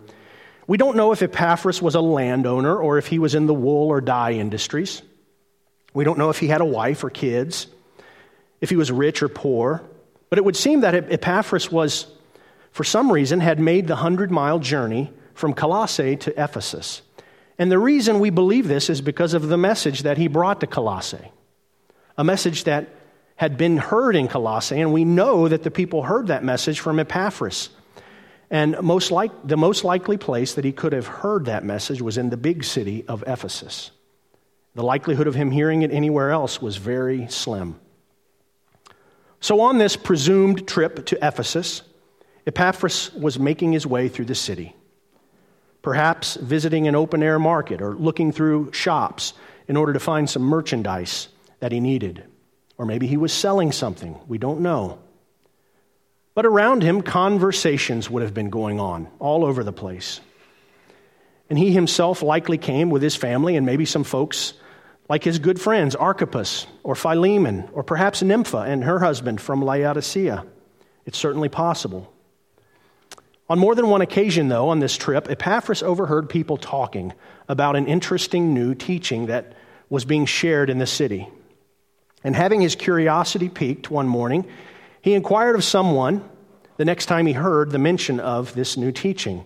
We 0.67 0.77
don't 0.77 0.97
know 0.97 1.13
if 1.13 1.23
Epaphras 1.23 1.81
was 1.81 1.95
a 1.95 2.01
landowner 2.01 2.77
or 2.77 2.99
if 2.99 3.07
he 3.07 3.19
was 3.19 3.35
in 3.35 3.47
the 3.47 3.55
wool 3.55 3.89
or 3.89 4.01
dye 4.01 4.33
industries. 4.33 5.01
We 5.95 6.05
don't 6.05 6.19
know 6.19 6.31
if 6.31 6.39
he 6.39 6.49
had 6.49 6.61
a 6.61 6.67
wife 6.67 7.05
or 7.05 7.11
kids, 7.11 7.69
if 8.61 8.69
he 8.69 8.77
was 8.77 8.91
rich 8.93 9.23
or 9.23 9.29
poor, 9.29 9.83
but 10.29 10.39
it 10.39 10.45
would 10.45 10.57
seem 10.57 10.81
that 10.81 10.95
Epaphras 10.95 11.71
was, 11.71 12.07
for 12.73 12.85
some 12.85 13.11
reason, 13.11 13.41
had 13.41 13.61
made 13.61 13.87
the 13.87 13.97
hundred 13.97 14.31
mile 14.31 14.59
journey 14.59 15.13
from 15.35 15.55
Colossae 15.55 16.17
to 16.17 16.43
Ephesus. 16.43 17.03
And 17.59 17.73
the 17.73 17.79
reason 17.79 18.21
we 18.21 18.31
believe 18.31 18.69
this 18.69 18.91
is 18.91 19.01
because 19.01 19.35
of 19.35 19.49
the 19.49 19.57
message 19.57 20.03
that 20.03 20.19
he 20.19 20.29
brought 20.29 20.61
to 20.61 20.67
Colossae, 20.67 21.33
a 22.19 22.25
message 22.25 22.65
that 22.65 22.89
had 23.37 23.57
been 23.57 23.77
heard 23.77 24.17
in 24.17 24.29
Colossae, 24.29 24.81
and 24.81 24.93
we 24.93 25.05
know 25.05 25.49
that 25.49 25.63
the 25.63 25.71
people 25.71 26.03
heard 26.03 26.29
that 26.29 26.45
message 26.45 26.81
from 26.81 26.99
Epaphras. 26.99 27.71
And 28.51 28.81
most 28.81 29.11
like, 29.11 29.31
the 29.45 29.57
most 29.57 29.85
likely 29.85 30.17
place 30.17 30.55
that 30.55 30.65
he 30.65 30.73
could 30.73 30.93
have 30.93 31.07
heard 31.07 31.47
that 31.47 31.65
message 31.65 32.01
was 32.01 32.17
in 32.17 32.31
the 32.31 32.37
big 32.37 32.65
city 32.65 33.05
of 33.09 33.25
Ephesus. 33.27 33.91
The 34.75 34.85
likelihood 34.85 35.27
of 35.27 35.35
him 35.35 35.51
hearing 35.51 35.83
it 35.83 35.91
anywhere 35.91 36.31
else 36.31 36.61
was 36.61 36.77
very 36.77 37.29
slim. 37.29 37.81
So, 39.41 39.61
on 39.61 39.79
this 39.79 39.97
presumed 39.97 40.69
trip 40.69 41.07
to 41.07 41.19
Ephesus, 41.27 41.83
Epaphras 42.47 43.13
was 43.15 43.39
making 43.39 43.73
his 43.73 43.87
way 43.87 44.09
through 44.09 44.27
the 44.27 44.35
city 44.35 44.75
perhaps 45.87 46.35
visiting 46.35 46.89
an 46.89 46.97
open 46.97 47.23
air 47.23 47.39
market 47.39 47.81
or 47.81 47.95
looking 47.95 48.33
through 48.33 48.73
shops 48.73 49.33
in 49.69 49.77
order 49.77 49.93
to 49.93 50.01
find 50.01 50.29
some 50.29 50.43
merchandise 50.43 51.29
that 51.61 51.71
he 51.71 51.79
needed. 51.79 52.25
Or 52.77 52.87
maybe 52.87 53.07
he 53.07 53.17
was 53.17 53.33
selling 53.33 53.71
something. 53.71 54.19
We 54.27 54.37
don't 54.37 54.63
know. 54.63 54.99
But 56.35 56.45
around 56.45 56.83
him, 56.83 57.03
conversations 57.03 58.11
would 58.11 58.25
have 58.25 58.35
been 58.35 58.51
going 58.51 58.81
on 58.81 59.07
all 59.21 59.45
over 59.45 59.63
the 59.63 59.73
place. 59.73 60.21
And 61.49 61.57
he 61.57 61.71
himself 61.71 62.21
likely 62.21 62.59
came 62.59 62.91
with 62.91 63.01
his 63.01 63.15
family 63.15 63.55
and 63.55 63.65
maybe 63.65 63.85
some 63.85 64.03
folks 64.03 64.55
like 65.09 65.23
his 65.23 65.39
good 65.39 65.61
friends, 65.61 65.95
Archippus 65.95 66.67
or 66.83 66.97
Philemon, 66.97 67.69
or 67.73 67.85
perhaps 67.85 68.25
Nympha 68.25 68.59
and 68.59 68.83
her 68.83 68.99
husband 68.99 69.41
from 69.41 69.63
Laodicea. 69.63 70.45
It's 71.05 71.17
certainly 71.17 71.49
possible. 71.49 72.13
On 73.49 73.59
more 73.59 73.75
than 73.75 73.89
one 73.89 74.01
occasion, 74.01 74.49
though, 74.49 74.71
on 74.71 74.81
this 74.81 74.97
trip, 74.97 75.31
Epaphras 75.31 75.83
overheard 75.83 76.29
people 76.29 76.57
talking 76.57 77.13
about 77.49 77.77
an 77.77 77.87
interesting 77.87 78.53
new 78.53 78.75
teaching 78.75 79.27
that 79.27 79.53
was 79.89 80.05
being 80.05 80.27
shared 80.27 80.69
in 80.69 80.79
the 80.79 80.87
city. 80.87 81.29
And 82.25 82.35
having 82.35 82.61
his 82.61 82.75
curiosity 82.75 83.49
piqued 83.49 83.89
one 83.89 84.09
morning, 84.09 84.47
he 85.01 85.15
inquired 85.15 85.55
of 85.55 85.63
someone 85.63 86.29
the 86.77 86.85
next 86.85 87.07
time 87.07 87.27
he 87.27 87.33
heard 87.33 87.71
the 87.71 87.79
mention 87.79 88.19
of 88.19 88.53
this 88.55 88.77
new 88.77 88.91
teaching. 88.91 89.45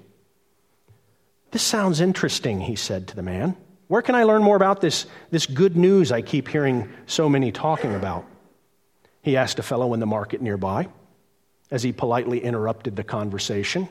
This 1.50 1.62
sounds 1.62 2.00
interesting, 2.00 2.60
he 2.60 2.76
said 2.76 3.08
to 3.08 3.16
the 3.16 3.22
man. 3.22 3.54
Where 3.88 4.02
can 4.02 4.14
I 4.14 4.22
learn 4.22 4.42
more 4.42 4.56
about 4.56 4.80
this, 4.80 5.04
this 5.30 5.44
good 5.44 5.76
news 5.76 6.10
I 6.10 6.22
keep 6.22 6.48
hearing 6.48 6.90
so 7.06 7.28
many 7.28 7.52
talking 7.52 7.94
about? 7.94 8.24
He 9.20 9.36
asked 9.36 9.58
a 9.58 9.62
fellow 9.62 9.92
in 9.92 10.00
the 10.00 10.06
market 10.06 10.40
nearby 10.40 10.88
as 11.70 11.82
he 11.82 11.92
politely 11.92 12.42
interrupted 12.42 12.96
the 12.96 13.04
conversation. 13.04 13.88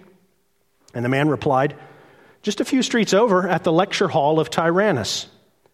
And 0.93 1.05
the 1.05 1.09
man 1.09 1.29
replied, 1.29 1.75
Just 2.41 2.59
a 2.59 2.65
few 2.65 2.83
streets 2.83 3.13
over 3.13 3.48
at 3.48 3.63
the 3.63 3.71
lecture 3.71 4.07
hall 4.07 4.39
of 4.39 4.50
Tyrannus. 4.50 5.27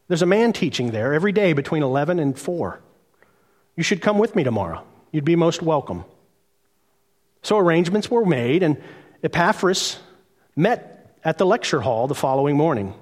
There's 0.07 0.21
a 0.21 0.27
man 0.27 0.53
teaching 0.53 0.91
there 0.91 1.13
every 1.13 1.31
day 1.31 1.53
between 1.53 1.83
11 1.83 2.19
and 2.19 2.37
4. 2.37 2.79
You 3.75 3.83
should 3.83 4.01
come 4.01 4.17
with 4.17 4.35
me 4.35 4.43
tomorrow. 4.43 4.83
You'd 5.11 5.25
be 5.25 5.35
most 5.35 5.61
welcome. 5.61 6.05
So 7.41 7.57
arrangements 7.57 8.09
were 8.09 8.25
made, 8.25 8.63
and 8.63 8.81
Epaphras 9.23 9.97
met 10.55 11.15
at 11.23 11.37
the 11.37 11.45
lecture 11.45 11.81
hall 11.81 12.07
the 12.07 12.15
following 12.15 12.55
morning. 12.55 12.93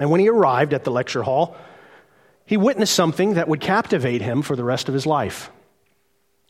And 0.00 0.10
when 0.10 0.20
he 0.20 0.28
arrived 0.28 0.72
at 0.72 0.84
the 0.84 0.90
lecture 0.90 1.22
hall, 1.22 1.56
he 2.44 2.56
witnessed 2.56 2.94
something 2.94 3.34
that 3.34 3.48
would 3.48 3.60
captivate 3.60 4.22
him 4.22 4.42
for 4.42 4.56
the 4.56 4.64
rest 4.64 4.88
of 4.88 4.94
his 4.94 5.06
life. 5.06 5.50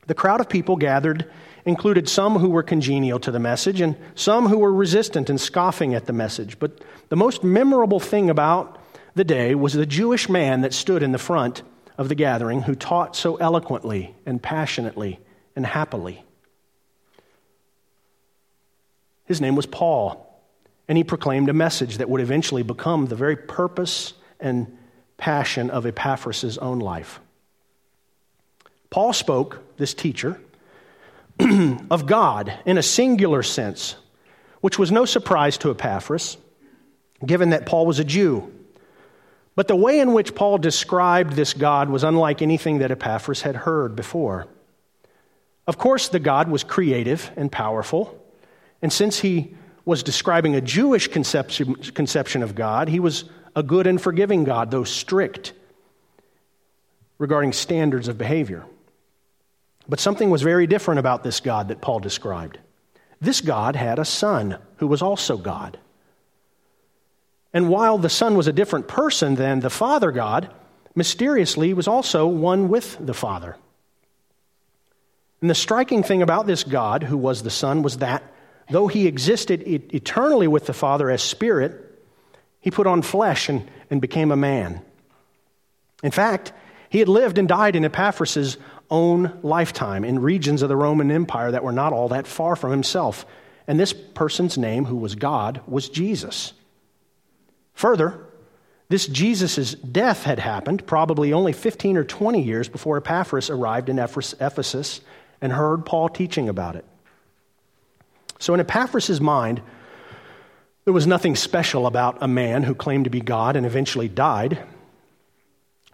The 0.07 0.15
crowd 0.15 0.41
of 0.41 0.49
people 0.49 0.77
gathered 0.77 1.31
included 1.65 2.09
some 2.09 2.39
who 2.39 2.51
were 2.51 2.63
congenial 2.63 3.21
to 3.21 3.31
the 3.31 3.39
message 3.39 3.81
and 3.81 3.97
some 4.15 4.49
who 4.49 4.59
were 4.59 4.73
resistant 4.73 5.31
and 5.31 5.41
scoffing 5.41 5.95
at 5.95 6.07
the 6.07 6.13
message. 6.13 6.59
But 6.59 6.83
the 7.09 7.17
most 7.17 7.45
memorable 7.45 8.01
thing 8.01 8.31
about 8.31 8.79
the 9.15 9.25
day 9.25 9.55
was 9.55 9.73
the 9.73 9.87
Jewish 9.87 10.29
man 10.29 10.63
that 10.63 10.75
stood 10.75 11.03
in 11.03 11.13
the 11.13 11.19
front 11.19 11.63
of 11.99 12.09
the 12.09 12.15
gathering 12.15 12.63
who 12.63 12.75
taught 12.75 13.15
so 13.17 13.37
eloquently 13.37 14.15
and 14.25 14.43
passionately 14.43 15.21
and 15.55 15.67
happily. 15.67 16.25
His 19.27 19.41
name 19.41 19.57
was 19.57 19.67
Paul 19.67 20.27
and 20.91 20.99
he 20.99 21.05
proclaimed 21.05 21.49
a 21.49 21.53
message 21.53 21.99
that 21.99 22.11
would 22.11 22.21
eventually 22.21 22.65
become 22.65 23.07
the 23.07 23.15
very 23.15 23.37
purpose 23.37 24.15
and 24.41 24.77
passion 25.19 25.71
of 25.71 25.87
Epaphras' 25.87 26.59
own 26.59 26.81
life. 26.81 27.21
Paul 28.91 29.13
spoke, 29.13 29.63
this 29.77 29.95
teacher, 29.95 30.41
of 31.91 32.07
God 32.07 32.53
in 32.65 32.79
a 32.79 32.83
singular 32.83 33.43
sense, 33.43 33.97
which 34.61 34.79
was 34.79 34.93
no 34.93 35.05
surprise 35.05 35.59
to 35.59 35.71
Epaphras, 35.71 36.37
given 37.25 37.51
that 37.51 37.67
Paul 37.67 37.87
was 37.87 37.99
a 37.99 38.05
Jew. 38.05 38.53
But 39.57 39.69
the 39.69 39.77
way 39.77 40.01
in 40.01 40.13
which 40.13 40.35
Paul 40.35 40.59
described 40.59 41.35
this 41.35 41.53
God 41.53 41.91
was 41.91 42.05
unlike 42.05 42.43
anything 42.43 42.79
that 42.79 42.91
Epaphras 42.91 43.43
had 43.43 43.57
heard 43.57 43.97
before. 43.97 44.47
Of 45.67 45.79
course, 45.79 46.09
the 46.09 46.19
God 46.19 46.49
was 46.49 46.65
creative 46.65 47.31
and 47.37 47.51
powerful, 47.51 48.17
and 48.83 48.93
since 48.93 49.19
he 49.21 49.55
was 49.85 50.03
describing 50.03 50.55
a 50.55 50.61
Jewish 50.61 51.09
conception, 51.09 51.75
conception 51.75 52.43
of 52.43 52.55
God. 52.55 52.89
He 52.89 53.01
was 53.01 53.25
a 53.57 53.63
good 53.63 53.87
and 53.87 54.01
forgiving 54.01 54.45
God, 54.45 54.71
though 54.71 54.85
strict 54.85 55.53
regarding 57.19 57.53
standards 57.53 58.09
of 58.09 58.17
behavior. 58.17 58.65
But 59.89 60.01
something 60.01 60.31
was 60.31 60.43
very 60.43 60.67
different 60.67 61.01
about 61.01 61.25
this 61.25 61.41
God 61.41 61.69
that 61.69 61.81
Paul 61.81 62.01
described. 62.01 62.59
This 63.21 63.41
God 63.41 63.77
had 63.77 63.99
a 63.99 64.05
son 64.05 64.59
who 64.77 64.87
was 64.87 65.03
also 65.03 65.37
God. 65.37 65.79
And 67.53 67.69
while 67.69 67.99
the 67.99 68.09
son 68.09 68.37
was 68.37 68.47
a 68.47 68.53
different 68.53 68.89
person 68.89 69.35
than 69.35 69.61
the 69.61 69.71
Father 69.71 70.13
God, 70.13 70.51
mysteriously 70.95 71.75
was 71.75 71.89
also 71.89 72.27
one 72.27 72.69
with 72.69 72.97
the 73.05 73.15
Father. 73.15 73.57
And 75.41 75.49
the 75.49 75.55
striking 75.55 76.03
thing 76.03 76.23
about 76.23 76.47
this 76.47 76.65
God, 76.65 77.03
who 77.03 77.17
was 77.17 77.43
the 77.43 77.51
Son, 77.51 77.83
was 77.83 77.99
that 77.99 78.23
though 78.69 78.89
he 78.89 79.07
existed 79.07 79.63
eternally 79.67 80.47
with 80.47 80.67
the 80.67 80.73
Father 80.73 81.11
as 81.11 81.23
spirit, 81.23 82.03
he 82.61 82.71
put 82.71 82.87
on 82.87 83.03
flesh 83.03 83.49
and, 83.49 83.69
and 83.91 84.01
became 84.01 84.31
a 84.31 84.37
man. 84.37 84.83
In 86.03 86.11
fact, 86.11 86.53
he 86.89 86.99
had 86.99 87.09
lived 87.09 87.39
and 87.39 87.49
died 87.49 87.75
in 87.75 87.85
Epaphras' 87.85 88.59
own 88.91 89.39
lifetime 89.43 90.05
in 90.05 90.21
regions 90.21 90.63
of 90.63 90.69
the 90.69 90.77
Roman 90.77 91.11
Empire 91.11 91.51
that 91.53 91.65
were 91.65 91.73
not 91.73 91.93
all 91.93 92.09
that 92.09 92.27
far 92.27 92.57
from 92.57 92.71
himself. 92.71 93.25
And 93.67 93.79
this 93.79 93.93
person's 93.93 94.59
name, 94.59 94.85
who 94.85 94.97
was 94.97 95.15
God, 95.15 95.61
was 95.67 95.89
Jesus. 95.89 96.53
Further, 97.75 98.27
this 98.89 99.07
Jesus' 99.07 99.75
death 99.75 100.25
had 100.25 100.41
happened 100.41 100.87
probably 100.87 101.33
only 101.33 101.53
15 101.53 101.97
or 101.97 102.05
20 102.05 102.43
years 102.43 102.69
before 102.69 102.97
Epaphras 102.97 103.49
arrived 103.49 103.89
in 103.89 103.99
Ephesus 103.99 105.01
and 105.41 105.53
heard 105.53 105.87
Paul 105.87 106.09
teaching 106.09 106.49
about 106.49 106.75
it. 106.75 106.85
So, 108.41 108.53
in 108.53 108.61
Epaphras' 108.61 109.21
mind, 109.21 109.63
there 110.85 110.95
was 110.95 111.07
nothing 111.07 111.37
special 111.37 111.87
about 111.87 112.19
a 112.21 112.29
man 112.29 112.65
who 112.65 112.75
claimed 112.75 113.05
to 113.05 113.11
be 113.11 113.21
God 113.21 113.55
and 113.55 113.65
eventually 113.65 114.09
died. 114.09 114.59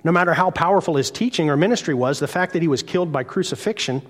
No 0.04 0.12
matter 0.12 0.35
how 0.35 0.50
powerful 0.50 0.96
his 0.96 1.11
teaching 1.11 1.50
or 1.50 1.56
ministry 1.56 1.94
was, 1.94 2.18
the 2.18 2.28
fact 2.28 2.52
that 2.52 2.62
he 2.62 2.68
was 2.68 2.82
killed 2.82 3.12
by 3.12 3.24
crucifixion 3.24 4.02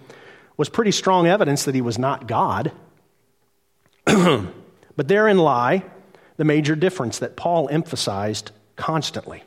was 0.57 0.69
pretty 0.69 0.91
strong 0.91 1.27
evidence 1.27 1.65
that 1.65 1.75
he 1.75 1.81
was 1.81 1.99
not 1.99 2.27
God. 2.27 2.73
but 4.05 5.09
therein 5.09 5.39
lie 5.39 5.85
the 6.37 6.45
major 6.45 6.77
difference 6.77 7.19
that 7.19 7.37
Paul 7.37 7.69
emphasized 7.71 8.51
constantly. 8.77 9.43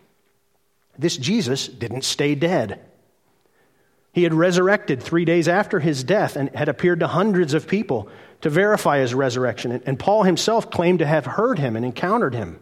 This 0.97 1.17
Jesus 1.17 1.67
didn't 1.67 2.03
stay 2.03 2.35
dead. 2.35 2.79
He 4.11 4.23
had 4.23 4.33
resurrected 4.33 5.01
three 5.01 5.23
days 5.23 5.47
after 5.47 5.79
his 5.79 6.03
death 6.03 6.35
and 6.35 6.53
had 6.55 6.67
appeared 6.67 6.99
to 7.01 7.07
hundreds 7.07 7.53
of 7.53 7.67
people 7.67 8.09
to 8.41 8.49
verify 8.49 8.99
his 8.99 9.13
resurrection. 9.13 9.81
And 9.85 9.99
Paul 9.99 10.23
himself 10.23 10.71
claimed 10.71 10.99
to 10.99 11.05
have 11.05 11.25
heard 11.25 11.59
him 11.59 11.75
and 11.75 11.85
encountered 11.85 12.33
him. 12.33 12.59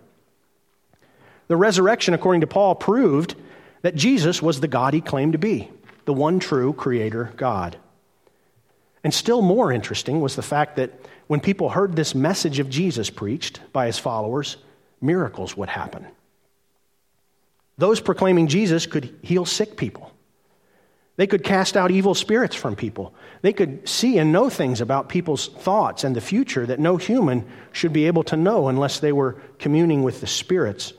The 1.48 1.56
resurrection, 1.56 2.14
according 2.14 2.42
to 2.42 2.48
Paul, 2.48 2.76
proved 2.76 3.36
that 3.82 3.96
Jesus 3.96 4.42
was 4.42 4.60
the 4.60 4.68
God 4.68 4.94
he 4.94 5.02
claimed 5.02 5.34
to 5.34 5.40
be, 5.40 5.70
the 6.06 6.14
one 6.14 6.40
true 6.40 6.74
creator 6.74 7.32
God. 7.38 7.78
And 9.04 9.14
still 9.14 9.42
more 9.42 9.72
interesting 9.72 10.22
was 10.22 10.36
the 10.36 10.42
fact 10.42 10.76
that 10.78 10.92
when 11.28 11.40
people 11.40 11.70
heard 11.70 11.96
this 11.96 12.16
message 12.16 12.60
of 12.60 12.70
Jesus 12.70 13.10
preached 13.10 13.60
by 13.72 13.86
his 13.86 14.00
followers, 14.00 14.58
miracles 15.02 15.56
would 15.56 15.70
happen. 15.70 16.08
Those 17.78 18.00
proclaiming 18.00 18.48
Jesus 18.48 18.86
could 18.86 19.18
heal 19.22 19.46
sick 19.46 19.78
people. 19.78 20.12
They 21.18 21.28
could 21.28 21.44
cast 21.44 21.76
out 21.76 21.92
evil 21.92 22.14
spirits 22.14 22.56
from 22.56 22.76
people. 22.76 23.14
They 23.42 23.54
could 23.54 23.88
see 23.90 24.18
and 24.20 24.32
know 24.32 24.50
things 24.50 24.82
about 24.82 25.10
people's 25.10 25.48
thoughts 25.48 26.04
and 26.04 26.16
the 26.16 26.22
future 26.22 26.66
that 26.66 26.80
no 26.80 26.98
human 26.98 27.46
should 27.72 27.92
be 27.92 28.06
able 28.06 28.24
to 28.26 28.38
know 28.38 28.68
unless 28.68 29.00
they 29.00 29.12
were 29.12 29.34
communing 29.58 30.04
with 30.04 30.22
the 30.22 30.28
spirits. 30.28 30.94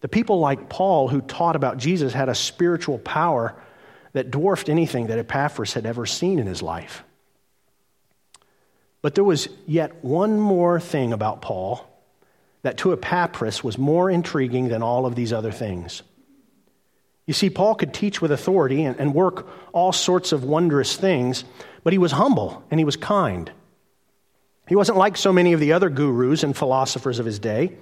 The 0.00 0.08
people 0.08 0.38
like 0.38 0.68
Paul 0.68 1.08
who 1.08 1.20
taught 1.20 1.56
about 1.56 1.78
Jesus 1.78 2.12
had 2.12 2.28
a 2.28 2.34
spiritual 2.34 2.98
power 2.98 3.54
that 4.12 4.30
dwarfed 4.30 4.68
anything 4.68 5.08
that 5.08 5.18
Epaphras 5.18 5.74
had 5.74 5.86
ever 5.86 6.06
seen 6.06 6.38
in 6.38 6.46
his 6.46 6.62
life. 6.62 7.02
But 9.02 9.14
there 9.14 9.24
was 9.24 9.48
yet 9.66 10.04
one 10.04 10.40
more 10.40 10.80
thing 10.80 11.12
about 11.12 11.42
Paul 11.42 11.84
that 12.62 12.78
to 12.78 12.92
Epaphras 12.92 13.62
was 13.62 13.78
more 13.78 14.10
intriguing 14.10 14.68
than 14.68 14.82
all 14.82 15.06
of 15.06 15.14
these 15.14 15.32
other 15.32 15.52
things. 15.52 16.02
You 17.26 17.34
see, 17.34 17.50
Paul 17.50 17.74
could 17.74 17.92
teach 17.92 18.20
with 18.22 18.32
authority 18.32 18.84
and, 18.84 18.98
and 18.98 19.14
work 19.14 19.46
all 19.72 19.92
sorts 19.92 20.32
of 20.32 20.44
wondrous 20.44 20.96
things, 20.96 21.44
but 21.84 21.92
he 21.92 21.98
was 21.98 22.12
humble 22.12 22.64
and 22.70 22.80
he 22.80 22.84
was 22.84 22.96
kind. 22.96 23.52
He 24.66 24.76
wasn't 24.76 24.98
like 24.98 25.16
so 25.16 25.32
many 25.32 25.52
of 25.52 25.60
the 25.60 25.72
other 25.72 25.90
gurus 25.90 26.42
and 26.42 26.56
philosophers 26.56 27.18
of 27.18 27.26
his 27.26 27.38
day. 27.38 27.76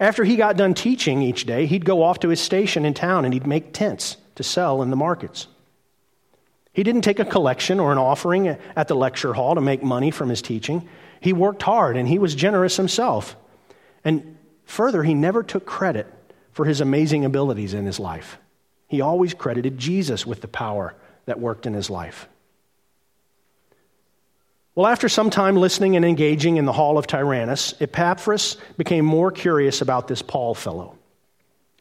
After 0.00 0.24
he 0.24 0.36
got 0.36 0.56
done 0.56 0.72
teaching 0.72 1.20
each 1.20 1.44
day, 1.44 1.66
he'd 1.66 1.84
go 1.84 2.02
off 2.02 2.20
to 2.20 2.30
his 2.30 2.40
station 2.40 2.86
in 2.86 2.94
town 2.94 3.26
and 3.26 3.34
he'd 3.34 3.46
make 3.46 3.74
tents 3.74 4.16
to 4.36 4.42
sell 4.42 4.80
in 4.80 4.88
the 4.88 4.96
markets. 4.96 5.46
He 6.72 6.82
didn't 6.82 7.02
take 7.02 7.18
a 7.18 7.24
collection 7.24 7.78
or 7.78 7.92
an 7.92 7.98
offering 7.98 8.48
at 8.48 8.88
the 8.88 8.94
lecture 8.96 9.34
hall 9.34 9.54
to 9.54 9.60
make 9.60 9.82
money 9.82 10.10
from 10.10 10.30
his 10.30 10.40
teaching. 10.40 10.88
He 11.20 11.34
worked 11.34 11.62
hard 11.62 11.98
and 11.98 12.08
he 12.08 12.18
was 12.18 12.34
generous 12.34 12.78
himself. 12.78 13.36
And 14.02 14.38
further, 14.64 15.02
he 15.02 15.12
never 15.12 15.42
took 15.42 15.66
credit 15.66 16.06
for 16.52 16.64
his 16.64 16.80
amazing 16.80 17.26
abilities 17.26 17.74
in 17.74 17.84
his 17.84 18.00
life. 18.00 18.38
He 18.88 19.02
always 19.02 19.34
credited 19.34 19.76
Jesus 19.76 20.26
with 20.26 20.40
the 20.40 20.48
power 20.48 20.94
that 21.26 21.38
worked 21.38 21.66
in 21.66 21.74
his 21.74 21.90
life. 21.90 22.26
Well, 24.74 24.86
after 24.86 25.08
some 25.08 25.30
time 25.30 25.56
listening 25.56 25.96
and 25.96 26.04
engaging 26.04 26.56
in 26.56 26.64
the 26.64 26.72
hall 26.72 26.96
of 26.96 27.06
Tyrannus, 27.06 27.74
Epaphras 27.80 28.56
became 28.76 29.04
more 29.04 29.30
curious 29.30 29.80
about 29.80 30.08
this 30.08 30.22
Paul 30.22 30.54
fellow. 30.54 30.96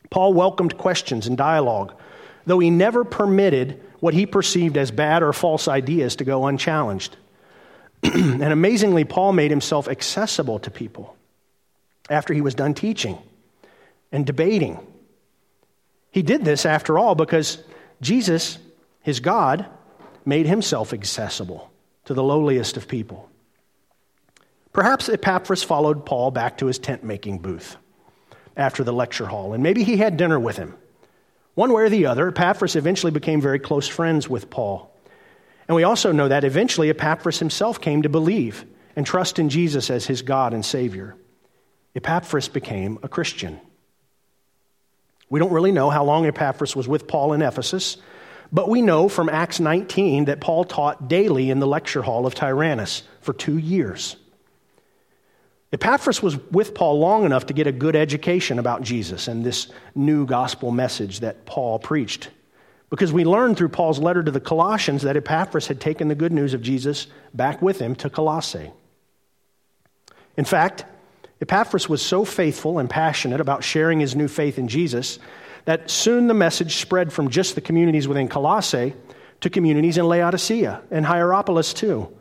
Paul 0.10 0.34
welcomed 0.34 0.78
questions 0.78 1.28
and 1.28 1.38
dialogue, 1.38 1.94
though 2.46 2.60
he 2.60 2.72
never 2.72 3.04
permitted 3.04 3.82
what 4.00 4.14
he 4.14 4.26
perceived 4.26 4.78
as 4.78 4.90
bad 4.92 5.22
or 5.22 5.34
false 5.34 5.68
ideas 5.68 6.16
to 6.18 6.24
go 6.24 6.48
unchallenged. 6.48 7.16
and 8.04 8.42
amazingly, 8.44 9.06
Paul 9.06 9.34
made 9.34 9.52
himself 9.52 9.88
accessible 9.88 10.60
to 10.60 10.72
people 10.72 11.16
after 12.10 12.34
he 12.34 12.42
was 12.42 12.56
done 12.56 12.74
teaching 12.74 13.20
and 14.12 14.26
debating 14.26 14.80
he 16.12 16.22
did 16.22 16.44
this, 16.44 16.66
after 16.66 16.98
all, 16.98 17.16
because 17.16 17.62
Jesus, 18.02 18.58
his 19.02 19.20
God, 19.20 19.66
made 20.26 20.48
himself 20.48 20.94
accessible 20.94 21.70
to 22.10 22.16
the 22.16 22.24
lowliest 22.24 22.76
of 22.76 22.88
people. 22.88 23.30
Perhaps 24.74 25.10
Epaphras 25.10 25.62
followed 25.62 26.08
Paul 26.08 26.32
back 26.32 26.58
to 26.58 26.66
his 26.66 26.80
tent 26.80 27.04
making 27.04 27.38
booth 27.38 27.78
after 28.58 28.84
the 28.84 28.92
lecture 28.92 29.28
hall, 29.28 29.54
and 29.54 29.62
maybe 29.62 29.84
he 29.84 29.98
had 29.98 30.18
dinner 30.18 30.40
with 30.40 30.58
him. 30.58 30.74
One 31.54 31.72
way 31.72 31.84
or 31.84 31.90
the 31.90 32.08
other, 32.08 32.30
Epaphras 32.30 32.76
eventually 32.76 33.12
became 33.12 33.42
very 33.42 33.60
close 33.60 33.88
friends 33.88 34.28
with 34.28 34.50
Paul. 34.50 34.92
And 35.68 35.76
we 35.76 35.84
also 35.84 36.12
know 36.12 36.28
that 36.28 36.44
eventually 36.44 36.90
Epaphras 36.90 37.38
himself 37.38 37.80
came 37.80 38.02
to 38.02 38.10
believe 38.10 38.66
and 38.96 39.06
trust 39.06 39.38
in 39.38 39.50
Jesus 39.50 39.92
as 39.92 40.08
his 40.08 40.24
God 40.24 40.56
and 40.56 40.66
Savior. 40.66 41.16
Epaphras 41.94 42.48
became 42.48 42.98
a 43.04 43.08
Christian. 43.08 43.60
We 45.30 45.40
don't 45.40 45.54
really 45.54 45.72
know 45.72 45.92
how 45.92 46.06
long 46.06 46.26
Epaphras 46.26 46.76
was 46.76 46.88
with 46.88 47.08
Paul 47.08 47.34
in 47.34 47.44
Ephesus, 47.44 47.98
but 48.52 48.70
we 48.70 48.82
know 48.82 49.10
from 49.10 49.30
Acts 49.30 49.60
19 49.60 50.26
that 50.26 50.42
Paul 50.42 50.64
taught 50.64 51.08
daily 51.08 51.50
in 51.50 51.60
the 51.60 51.68
lecture 51.68 52.02
hall 52.02 52.26
of 52.26 52.36
Tyrannus 52.36 53.04
for 53.22 53.34
two 53.34 53.58
years. 53.58 54.16
Epaphras 55.72 56.24
was 56.24 56.38
with 56.52 56.74
Paul 56.74 57.00
long 57.00 57.26
enough 57.26 57.46
to 57.46 57.54
get 57.54 57.68
a 57.68 57.72
good 57.72 57.96
education 57.96 58.58
about 58.58 58.82
Jesus 58.82 59.28
and 59.28 59.46
this 59.46 59.72
new 59.94 60.26
gospel 60.26 60.72
message 60.72 61.20
that 61.20 61.46
Paul 61.46 61.78
preached. 61.78 62.30
Because 62.90 63.14
we 63.14 63.24
learned 63.24 63.56
through 63.58 63.70
Paul's 63.70 64.00
letter 64.00 64.24
to 64.24 64.32
the 64.32 64.40
Colossians 64.40 65.04
that 65.04 65.16
Epaphras 65.16 65.68
had 65.68 65.80
taken 65.80 66.08
the 66.08 66.16
good 66.16 66.34
news 66.34 66.56
of 66.56 66.64
Jesus 66.64 67.06
back 67.36 67.62
with 67.62 67.78
him 67.78 67.94
to 67.98 68.10
Colossae. 68.10 68.72
In 70.38 70.46
fact, 70.46 70.86
Epaphras 71.40 71.88
was 71.88 72.02
so 72.02 72.26
faithful 72.26 72.80
and 72.80 72.90
passionate 72.90 73.40
about 73.40 73.64
sharing 73.64 74.00
his 74.00 74.16
new 74.16 74.28
faith 74.28 74.58
in 74.58 74.68
Jesus 74.68 75.20
that 75.70 75.88
soon 75.88 76.26
the 76.26 76.34
message 76.34 76.78
spread 76.78 77.14
from 77.14 77.30
just 77.30 77.54
the 77.54 77.62
communities 77.62 78.08
within 78.08 78.28
Colossae 78.28 78.96
to 79.42 79.52
communities 79.52 80.00
in 80.00 80.08
Laodicea 80.08 80.82
and 80.90 81.06
Hierapolis 81.06 81.76
too. 81.76 82.12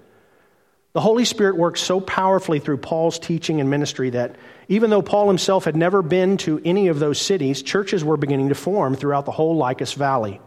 The 0.92 1.00
Holy 1.00 1.24
Spirit 1.24 1.56
worked 1.56 1.78
so 1.78 1.98
powerfully 1.98 2.58
through 2.58 2.76
Paul's 2.76 3.18
teaching 3.18 3.58
and 3.58 3.70
ministry 3.70 4.10
that 4.10 4.36
even 4.68 4.90
though 4.90 5.00
Paul 5.00 5.28
himself 5.28 5.64
had 5.64 5.76
never 5.76 6.02
been 6.02 6.36
to 6.38 6.60
any 6.62 6.88
of 6.88 6.98
those 6.98 7.18
cities, 7.18 7.62
churches 7.62 8.04
were 8.04 8.18
beginning 8.18 8.50
to 8.50 8.54
form 8.54 8.94
throughout 8.94 9.24
the 9.24 9.32
whole 9.32 9.56
Lycus 9.56 9.94
Valley 9.94 10.42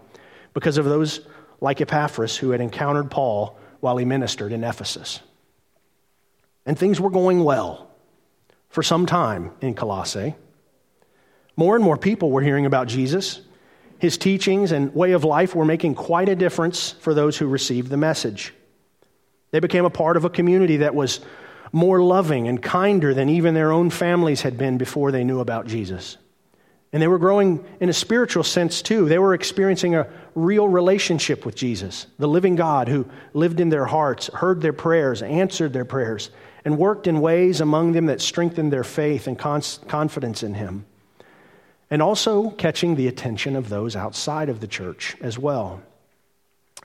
because 0.54 0.78
of 0.78 0.86
those 0.86 1.22
like 1.60 1.82
Epaphras 1.82 2.38
who 2.38 2.52
had 2.52 2.62
encountered 2.62 3.10
Paul 3.10 3.58
while 3.80 3.98
he 3.98 4.06
ministered 4.06 4.52
in 4.52 4.64
Ephesus. 4.64 5.22
And 6.68 6.78
things 6.78 7.02
were 7.02 7.10
going 7.10 7.44
well 7.44 7.90
for 8.70 8.84
some 8.84 9.08
time 9.08 9.54
in 9.60 9.74
Colossae. 9.74 10.36
More 11.56 11.76
and 11.76 11.84
more 11.84 11.98
people 11.98 12.32
were 12.32 12.42
hearing 12.42 12.66
about 12.66 12.88
Jesus. 12.88 13.42
His 14.00 14.18
teachings 14.18 14.72
and 14.72 14.94
way 14.96 15.12
of 15.12 15.24
life 15.24 15.54
were 15.54 15.66
making 15.66 15.96
quite 15.96 16.30
a 16.30 16.36
difference 16.36 16.92
for 16.92 17.14
those 17.14 17.38
who 17.38 17.48
received 17.48 17.90
the 17.90 17.98
message. 17.98 18.54
They 19.52 19.60
became 19.60 19.86
a 19.86 19.90
part 19.90 20.18
of 20.18 20.26
a 20.26 20.30
community 20.30 20.78
that 20.78 20.96
was 20.96 21.20
more 21.72 22.02
loving 22.02 22.48
and 22.48 22.62
kinder 22.62 23.14
than 23.14 23.30
even 23.30 23.54
their 23.54 23.72
own 23.72 23.90
families 23.90 24.42
had 24.42 24.58
been 24.58 24.78
before 24.78 25.12
they 25.12 25.24
knew 25.24 25.40
about 25.40 25.68
Jesus. 25.68 26.18
And 26.94 27.02
they 27.02 27.08
were 27.08 27.20
growing 27.20 27.64
in 27.80 27.88
a 27.88 27.94
spiritual 27.94 28.44
sense 28.44 28.82
too. 28.82 29.08
They 29.08 29.20
were 29.20 29.34
experiencing 29.34 29.96
a 29.96 30.08
real 30.36 30.68
relationship 30.68 31.46
with 31.46 31.56
Jesus, 31.56 32.08
the 32.18 32.28
living 32.28 32.56
God 32.56 32.90
who 32.90 33.08
lived 33.34 33.62
in 33.62 33.70
their 33.70 33.86
hearts, 33.86 34.28
heard 34.34 34.62
their 34.62 34.74
prayers, 34.74 35.22
answered 35.22 35.72
their 35.72 35.86
prayers, 35.86 36.32
and 36.66 36.78
worked 36.78 37.08
in 37.08 37.22
ways 37.22 37.62
among 37.62 37.94
them 37.94 38.08
that 38.08 38.20
strengthened 38.20 38.74
their 38.74 38.84
faith 38.84 39.28
and 39.28 39.40
confidence 39.40 40.44
in 40.44 40.54
Him. 40.54 40.86
And 41.92 42.02
also 42.02 42.50
catching 42.50 42.96
the 42.96 43.08
attention 43.08 43.56
of 43.56 43.70
those 43.70 43.96
outside 43.96 44.50
of 44.50 44.62
the 44.62 44.68
church 44.68 45.16
as 45.22 45.38
well. 45.38 45.84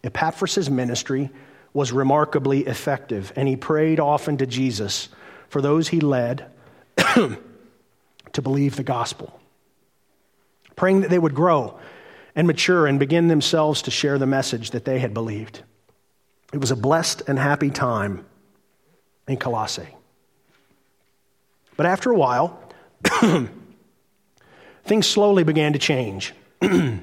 Epaphras' 0.04 0.68
ministry 0.68 1.30
was 1.72 1.92
remarkably 1.92 2.66
effective, 2.66 3.32
and 3.36 3.48
he 3.48 3.56
prayed 3.56 4.00
often 4.00 4.36
to 4.38 4.46
Jesus 4.46 5.08
for 5.48 5.62
those 5.62 5.88
he 5.88 6.00
led 6.00 6.50
to 6.96 8.42
believe 8.42 8.76
the 8.76 8.82
gospel, 8.82 9.38
praying 10.74 11.00
that 11.02 11.10
they 11.10 11.18
would 11.18 11.34
grow 11.34 11.78
and 12.34 12.46
mature 12.46 12.86
and 12.86 12.98
begin 12.98 13.28
themselves 13.28 13.82
to 13.82 13.90
share 13.90 14.18
the 14.18 14.26
message 14.26 14.72
that 14.72 14.84
they 14.84 14.98
had 14.98 15.14
believed. 15.14 15.62
It 16.52 16.58
was 16.58 16.70
a 16.70 16.76
blessed 16.76 17.22
and 17.26 17.38
happy 17.38 17.70
time 17.70 18.24
in 19.26 19.36
Colossae. 19.36 19.88
But 21.76 21.86
after 21.86 22.10
a 22.10 22.16
while, 22.16 22.60
things 24.86 25.06
slowly 25.06 25.44
began 25.44 25.72
to 25.72 25.78
change. 25.78 26.34
the 26.60 27.00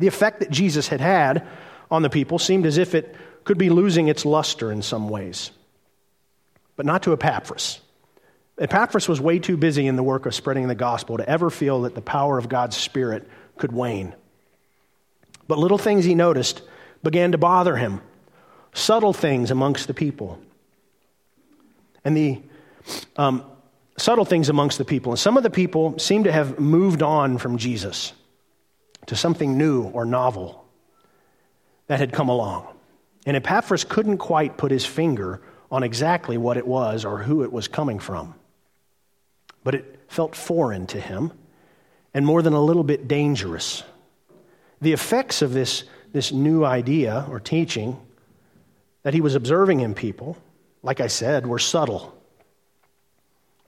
effect 0.00 0.40
that 0.40 0.50
Jesus 0.50 0.88
had 0.88 1.00
had 1.00 1.46
on 1.90 2.02
the 2.02 2.10
people 2.10 2.38
seemed 2.38 2.66
as 2.66 2.78
if 2.78 2.94
it 2.94 3.14
could 3.44 3.58
be 3.58 3.70
losing 3.70 4.08
its 4.08 4.24
luster 4.24 4.70
in 4.70 4.82
some 4.82 5.08
ways, 5.08 5.50
but 6.76 6.86
not 6.86 7.02
to 7.02 7.12
Epaphras. 7.12 7.80
Epaphras 8.58 9.08
was 9.08 9.20
way 9.20 9.38
too 9.38 9.56
busy 9.56 9.86
in 9.86 9.96
the 9.96 10.02
work 10.02 10.26
of 10.26 10.34
spreading 10.34 10.68
the 10.68 10.74
gospel 10.74 11.16
to 11.16 11.28
ever 11.28 11.50
feel 11.50 11.82
that 11.82 11.94
the 11.94 12.02
power 12.02 12.38
of 12.38 12.48
God's 12.48 12.76
Spirit 12.76 13.28
could 13.56 13.72
wane. 13.72 14.14
But 15.48 15.58
little 15.58 15.78
things 15.78 16.04
he 16.04 16.14
noticed 16.14 16.62
began 17.02 17.32
to 17.32 17.38
bother 17.38 17.76
him, 17.76 18.00
subtle 18.72 19.12
things 19.12 19.50
amongst 19.50 19.86
the 19.86 19.94
people. 19.94 20.38
And 22.04 22.16
the 22.16 22.40
um, 23.16 23.44
subtle 23.96 24.24
things 24.24 24.48
amongst 24.48 24.78
the 24.78 24.84
people. 24.84 25.12
And 25.12 25.18
some 25.18 25.36
of 25.36 25.42
the 25.42 25.50
people 25.50 25.98
seem 25.98 26.24
to 26.24 26.32
have 26.32 26.58
moved 26.58 27.02
on 27.02 27.38
from 27.38 27.58
Jesus 27.58 28.12
to 29.06 29.16
something 29.16 29.58
new 29.58 29.84
or 29.84 30.04
novel 30.04 30.64
that 31.86 32.00
had 32.00 32.12
come 32.12 32.28
along. 32.28 32.68
And 33.26 33.36
Epaphras 33.36 33.84
couldn't 33.84 34.18
quite 34.18 34.56
put 34.56 34.70
his 34.70 34.84
finger 34.84 35.42
on 35.70 35.82
exactly 35.82 36.36
what 36.36 36.56
it 36.56 36.66
was 36.66 37.04
or 37.04 37.18
who 37.18 37.42
it 37.42 37.52
was 37.52 37.68
coming 37.68 37.98
from. 37.98 38.34
But 39.64 39.74
it 39.74 40.00
felt 40.08 40.34
foreign 40.34 40.86
to 40.88 41.00
him 41.00 41.32
and 42.14 42.26
more 42.26 42.42
than 42.42 42.52
a 42.52 42.62
little 42.62 42.84
bit 42.84 43.08
dangerous. 43.08 43.82
The 44.80 44.92
effects 44.92 45.42
of 45.42 45.52
this, 45.52 45.84
this 46.12 46.32
new 46.32 46.64
idea 46.64 47.26
or 47.30 47.40
teaching 47.40 47.98
that 49.02 49.14
he 49.14 49.20
was 49.20 49.34
observing 49.34 49.80
in 49.80 49.94
people, 49.94 50.36
like 50.82 51.00
I 51.00 51.06
said, 51.06 51.46
were 51.46 51.58
subtle, 51.58 52.16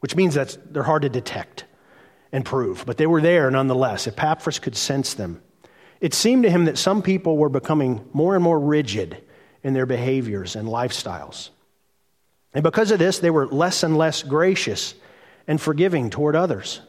which 0.05 0.17
means 0.17 0.35
that 0.35 0.59
they're 0.71 0.83
hard 0.83 1.01
to 1.01 1.09
detect 1.09 1.65
and 2.31 2.45
prove, 2.45 2.85
but 2.85 2.99
they 2.99 3.07
were 3.07 3.23
there 3.23 3.51
nonetheless. 3.51 4.07
Epaphras 4.07 4.59
could 4.59 4.77
sense 4.77 5.15
them. 5.15 5.41
It 5.99 6.13
seemed 6.13 6.43
to 6.43 6.51
him 6.51 6.67
that 6.67 6.77
some 6.77 7.01
people 7.01 7.39
were 7.39 7.49
becoming 7.49 8.07
more 8.13 8.35
and 8.35 8.45
more 8.45 8.61
rigid 8.61 9.25
in 9.63 9.73
their 9.73 9.87
behaviors 9.87 10.57
and 10.57 10.69
lifestyles. 10.69 11.49
And 12.53 12.63
because 12.63 12.91
of 12.91 12.99
this, 12.99 13.19
they 13.19 13.31
were 13.31 13.47
less 13.47 13.83
and 13.83 13.97
less 13.97 14.23
gracious 14.23 14.95
and 15.49 15.59
forgiving 15.59 16.11
toward 16.11 16.37
others. 16.37 16.83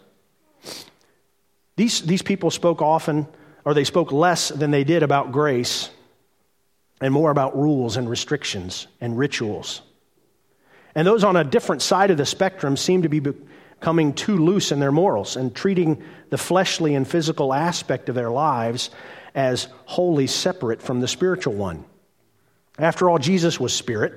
These, 1.78 2.01
these 2.01 2.21
people 2.21 2.51
spoke 2.51 2.82
often, 2.82 3.28
or 3.63 3.73
they 3.73 3.86
spoke 3.86 4.12
less 4.12 4.49
than 4.49 4.71
they 4.71 4.84
did 4.84 5.04
about 5.04 5.32
grace 5.32 5.89
and 6.99 7.13
more 7.13 7.32
about 7.32 7.56
rules 7.56 7.95
and 7.95 8.10
restrictions 8.10 8.88
and 8.99 9.17
rituals. 9.17 9.84
And 10.95 11.05
those 11.05 11.23
on 11.25 11.36
a 11.36 11.43
different 11.43 11.81
side 11.81 12.10
of 12.10 12.17
the 12.17 12.25
spectrum 12.25 12.77
seem 12.77 13.01
to 13.01 13.10
be 13.10 13.19
becoming 13.19 14.13
too 14.13 14.38
loose 14.38 14.71
in 14.71 14.79
their 14.79 14.93
morals 14.93 15.36
and 15.36 15.53
treating 15.53 16.01
the 16.29 16.38
fleshly 16.38 16.95
and 16.95 17.08
physical 17.08 17.53
aspect 17.53 18.08
of 18.08 18.15
their 18.15 18.31
lives 18.31 18.89
as 19.36 19.67
wholly 19.84 20.27
separate 20.27 20.81
from 20.81 21.01
the 21.01 21.08
spiritual 21.08 21.53
one. 21.53 21.84
After 22.79 23.10
all, 23.10 23.19
Jesus 23.19 23.60
was 23.60 23.73
spirit. 23.73 24.13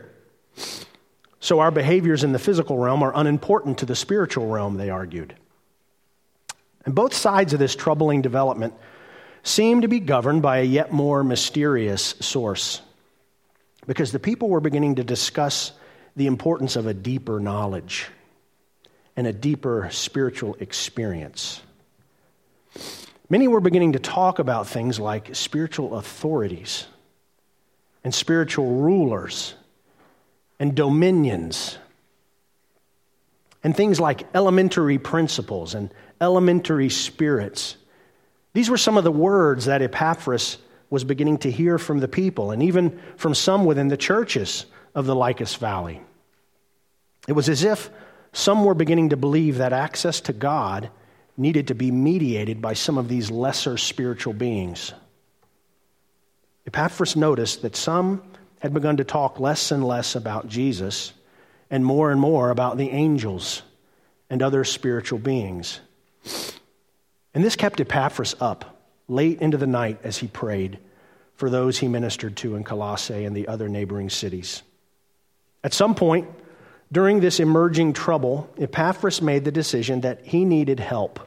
So 1.41 1.61
our 1.61 1.71
behaviors 1.71 2.25
in 2.25 2.33
the 2.33 2.39
physical 2.39 2.79
realm 2.79 3.03
are 3.03 3.13
unimportant 3.15 3.79
to 3.79 3.87
the 3.87 3.97
spiritual 3.97 4.49
realm, 4.49 4.77
they 4.77 4.91
argued. 4.91 5.35
And 6.85 6.95
both 6.95 7.15
sides 7.15 7.53
of 7.53 7.59
this 7.59 7.77
troubling 7.77 8.23
development 8.23 8.75
seem 9.43 9.83
to 9.83 9.89
be 9.89 10.01
governed 10.01 10.43
by 10.43 10.59
a 10.59 10.65
yet 10.65 10.93
more 10.93 11.23
mysterious 11.23 12.15
source. 12.21 12.81
Because 13.87 14.13
the 14.13 14.19
people 14.19 14.49
were 14.49 14.61
beginning 14.61 14.97
to 14.97 15.05
discuss 15.05 15.73
the 16.17 16.27
importance 16.27 16.77
of 16.77 16.87
a 16.87 16.95
deeper 16.95 17.41
knowledge 17.41 18.09
and 19.17 19.27
a 19.27 19.33
deeper 19.33 19.89
spiritual 19.91 20.57
experience. 20.61 21.61
Many 23.31 23.49
were 23.49 23.61
beginning 23.61 23.93
to 23.93 23.99
talk 23.99 24.39
about 24.39 24.69
things 24.69 24.99
like 24.99 25.35
spiritual 25.35 25.97
authorities 25.97 26.87
and 28.05 28.15
spiritual 28.15 28.77
rulers 28.77 29.55
and 30.59 30.75
dominions 30.75 31.79
and 33.63 33.77
things 33.77 34.01
like 34.01 34.27
elementary 34.35 34.99
principles 34.99 35.75
and 35.75 35.93
elementary 36.21 36.89
spirits. 36.89 37.77
These 38.55 38.71
were 38.71 38.79
some 38.79 38.97
of 38.97 39.05
the 39.05 39.13
words 39.13 39.67
that 39.67 39.83
Epaphras 39.83 40.59
was 40.91 41.05
beginning 41.05 41.39
to 41.39 41.51
hear 41.51 41.77
from 41.77 41.99
the 41.99 42.09
people 42.09 42.51
and 42.51 42.63
even 42.63 42.99
from 43.17 43.35
some 43.35 43.65
within 43.65 43.89
the 43.89 43.97
churches 43.97 44.65
of 44.95 45.07
the 45.07 45.15
Lycus 45.15 45.55
Valley. 45.57 46.01
It 47.27 47.33
was 47.33 47.49
as 47.49 47.63
if 47.65 47.91
some 48.33 48.65
were 48.65 48.75
beginning 48.75 49.11
to 49.11 49.17
believe 49.17 49.59
that 49.59 49.73
access 49.73 50.21
to 50.23 50.33
God 50.33 50.91
needed 51.37 51.69
to 51.69 51.75
be 51.75 51.91
mediated 51.91 52.61
by 52.61 52.75
some 52.75 52.99
of 52.99 53.09
these 53.09 53.31
lesser 53.31 53.77
spiritual 53.77 54.33
beings. 54.33 54.93
Epaphras 56.67 57.17
noticed 57.17 57.63
that 57.63 57.77
some 57.77 58.23
had 58.61 58.75
begun 58.75 58.97
to 58.97 59.05
talk 59.05 59.39
less 59.41 59.71
and 59.71 59.85
less 59.85 60.17
about 60.17 60.49
Jesus 60.49 61.13
and 61.71 61.85
more 61.85 62.11
and 62.11 62.21
more 62.21 62.51
about 62.51 62.77
the 62.77 62.91
angels 62.91 63.63
and 64.29 64.43
other 64.43 64.65
spiritual 64.65 65.19
beings. 65.19 65.81
And 67.35 67.45
this 67.45 67.57
kept 67.57 67.81
Epaphras 67.81 68.35
up 68.41 68.79
late 69.07 69.41
into 69.41 69.57
the 69.57 69.67
night 69.67 70.01
as 70.03 70.19
he 70.19 70.27
prayed 70.27 70.79
for 71.37 71.49
those 71.49 71.79
he 71.79 71.89
ministered 71.89 72.37
to 72.39 72.57
in 72.57 72.65
Colossae 72.65 73.25
and 73.25 73.37
the 73.37 73.49
other 73.49 73.69
neighboring 73.69 74.11
cities. 74.11 74.63
At 75.65 75.75
some 75.75 75.95
point 75.95 76.29
during 76.91 77.21
this 77.21 77.41
emerging 77.41 77.93
trouble, 77.93 78.49
Epaphras 78.59 79.21
made 79.21 79.45
the 79.45 79.53
decision 79.53 80.01
that 80.01 80.25
he 80.25 80.45
needed 80.45 80.81
help. 80.81 81.21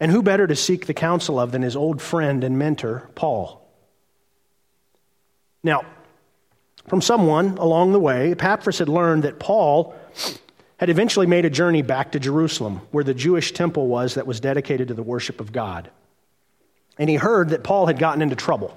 And 0.00 0.10
who 0.10 0.22
better 0.22 0.46
to 0.46 0.56
seek 0.56 0.86
the 0.86 0.94
counsel 0.94 1.38
of 1.38 1.52
than 1.52 1.62
his 1.62 1.76
old 1.76 2.00
friend 2.00 2.42
and 2.42 2.58
mentor, 2.58 3.08
Paul? 3.14 3.60
Now, 5.62 5.82
from 6.88 7.02
someone 7.02 7.58
along 7.58 7.92
the 7.92 8.00
way, 8.00 8.32
Epaphras 8.32 8.78
had 8.78 8.88
learned 8.88 9.24
that 9.24 9.38
Paul 9.38 9.94
had 10.78 10.88
eventually 10.88 11.26
made 11.26 11.44
a 11.44 11.50
journey 11.50 11.82
back 11.82 12.12
to 12.12 12.18
Jerusalem, 12.18 12.80
where 12.90 13.04
the 13.04 13.14
Jewish 13.14 13.52
temple 13.52 13.86
was 13.86 14.14
that 14.14 14.26
was 14.26 14.40
dedicated 14.40 14.88
to 14.88 14.94
the 14.94 15.02
worship 15.02 15.38
of 15.38 15.52
God. 15.52 15.90
And 16.98 17.10
he 17.10 17.16
heard 17.16 17.50
that 17.50 17.62
Paul 17.62 17.86
had 17.86 17.98
gotten 17.98 18.22
into 18.22 18.36
trouble 18.36 18.76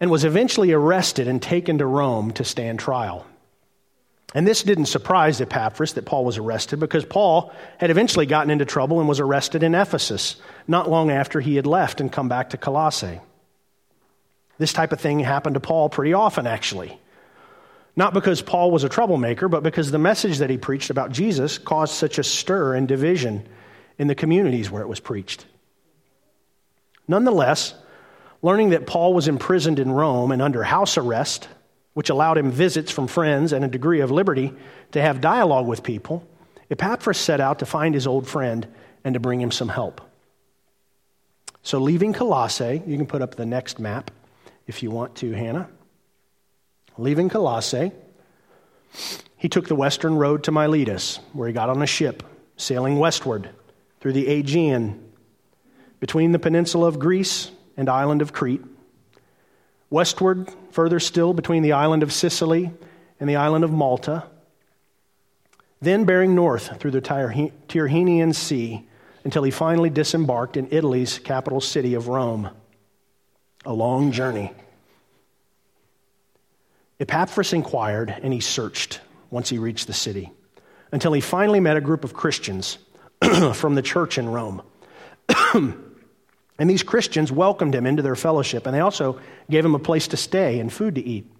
and 0.00 0.10
was 0.10 0.24
eventually 0.24 0.72
arrested 0.72 1.28
and 1.28 1.42
taken 1.42 1.78
to 1.78 1.86
Rome 1.86 2.32
to 2.32 2.44
stand 2.44 2.78
trial. 2.78 3.26
And 4.34 4.46
this 4.46 4.62
didn't 4.62 4.86
surprise 4.86 5.40
Epaphras 5.40 5.94
that 5.94 6.04
Paul 6.04 6.24
was 6.24 6.36
arrested 6.36 6.78
because 6.78 7.04
Paul 7.04 7.52
had 7.78 7.90
eventually 7.90 8.26
gotten 8.26 8.50
into 8.50 8.66
trouble 8.66 9.00
and 9.00 9.08
was 9.08 9.20
arrested 9.20 9.62
in 9.62 9.74
Ephesus 9.74 10.36
not 10.66 10.90
long 10.90 11.10
after 11.10 11.40
he 11.40 11.56
had 11.56 11.66
left 11.66 12.00
and 12.00 12.12
come 12.12 12.28
back 12.28 12.50
to 12.50 12.58
Colossae. 12.58 13.20
This 14.58 14.72
type 14.72 14.92
of 14.92 15.00
thing 15.00 15.20
happened 15.20 15.54
to 15.54 15.60
Paul 15.60 15.88
pretty 15.88 16.12
often, 16.12 16.46
actually. 16.46 16.98
Not 17.96 18.12
because 18.12 18.42
Paul 18.42 18.70
was 18.70 18.84
a 18.84 18.88
troublemaker, 18.88 19.48
but 19.48 19.62
because 19.62 19.90
the 19.90 19.98
message 19.98 20.38
that 20.38 20.50
he 20.50 20.58
preached 20.58 20.90
about 20.90 21.10
Jesus 21.10 21.58
caused 21.58 21.94
such 21.94 22.18
a 22.18 22.24
stir 22.24 22.74
and 22.74 22.86
division 22.86 23.48
in 23.98 24.08
the 24.08 24.14
communities 24.14 24.70
where 24.70 24.82
it 24.82 24.88
was 24.88 25.00
preached. 25.00 25.46
Nonetheless, 27.08 27.74
learning 28.42 28.70
that 28.70 28.86
Paul 28.86 29.14
was 29.14 29.28
imprisoned 29.28 29.78
in 29.78 29.90
Rome 29.90 30.32
and 30.32 30.40
under 30.40 30.62
house 30.62 30.96
arrest, 30.96 31.48
which 31.94 32.10
allowed 32.10 32.38
him 32.38 32.50
visits 32.50 32.90
from 32.90 33.08
friends 33.08 33.52
and 33.52 33.64
a 33.64 33.68
degree 33.68 34.00
of 34.00 34.10
liberty 34.10 34.54
to 34.92 35.00
have 35.00 35.20
dialogue 35.20 35.66
with 35.66 35.82
people, 35.82 36.26
Epaphras 36.70 37.18
set 37.18 37.40
out 37.40 37.58
to 37.60 37.66
find 37.66 37.94
his 37.94 38.06
old 38.06 38.28
friend 38.28 38.66
and 39.04 39.14
to 39.14 39.20
bring 39.20 39.40
him 39.40 39.50
some 39.50 39.68
help. 39.68 40.00
So, 41.62 41.78
leaving 41.78 42.12
Colossae, 42.12 42.82
you 42.86 42.96
can 42.96 43.06
put 43.06 43.22
up 43.22 43.34
the 43.34 43.46
next 43.46 43.78
map 43.78 44.10
if 44.66 44.82
you 44.82 44.90
want 44.90 45.16
to, 45.16 45.32
Hannah. 45.32 45.68
Leaving 46.98 47.28
Colossae, 47.28 47.90
he 49.36 49.48
took 49.48 49.66
the 49.66 49.74
western 49.74 50.14
road 50.14 50.44
to 50.44 50.52
Miletus, 50.52 51.20
where 51.32 51.48
he 51.48 51.54
got 51.54 51.70
on 51.70 51.82
a 51.82 51.86
ship 51.86 52.22
sailing 52.56 52.98
westward 52.98 53.50
through 54.00 54.12
the 54.12 54.28
Aegean, 54.28 55.04
between 56.00 56.32
the 56.32 56.38
peninsula 56.38 56.86
of 56.86 56.98
Greece 56.98 57.50
and 57.78 57.88
island 57.88 58.20
of 58.20 58.34
Crete. 58.34 58.60
Westward, 59.88 60.50
further 60.72 61.00
still, 61.00 61.32
between 61.32 61.62
the 61.62 61.72
island 61.72 62.02
of 62.02 62.12
Sicily 62.12 62.70
and 63.18 63.30
the 63.30 63.36
island 63.36 63.64
of 63.64 63.70
Malta. 63.70 64.24
Then 65.80 66.04
bearing 66.04 66.34
north 66.34 66.78
through 66.78 66.90
the 66.90 67.00
Tyrrhenian 67.00 68.34
Sea 68.34 68.86
until 69.24 69.44
he 69.44 69.50
finally 69.50 69.88
disembarked 69.88 70.56
in 70.56 70.68
Italy's 70.70 71.18
capital 71.18 71.60
city 71.60 71.94
of 71.94 72.08
Rome 72.08 72.50
a 73.64 73.72
long 73.72 74.12
journey. 74.12 74.52
Epaphras 77.00 77.52
inquired 77.52 78.14
and 78.22 78.32
he 78.32 78.40
searched 78.40 79.00
once 79.30 79.48
he 79.48 79.58
reached 79.58 79.86
the 79.86 79.92
city 79.92 80.32
until 80.90 81.12
he 81.12 81.20
finally 81.20 81.60
met 81.60 81.76
a 81.76 81.80
group 81.80 82.02
of 82.02 82.14
Christians 82.14 82.78
from 83.54 83.74
the 83.74 83.82
church 83.82 84.18
in 84.18 84.28
Rome. 84.28 84.62
and 86.58 86.68
these 86.68 86.82
Christians 86.82 87.30
welcomed 87.30 87.74
him 87.74 87.86
into 87.86 88.02
their 88.02 88.16
fellowship 88.16 88.66
and 88.66 88.74
they 88.74 88.80
also 88.80 89.20
gave 89.50 89.64
him 89.64 89.74
a 89.74 89.80
place 89.80 90.08
to 90.08 90.16
stay 90.16 90.58
and 90.58 90.72
food 90.72 90.96
to 90.96 91.04
eat. 91.04 91.30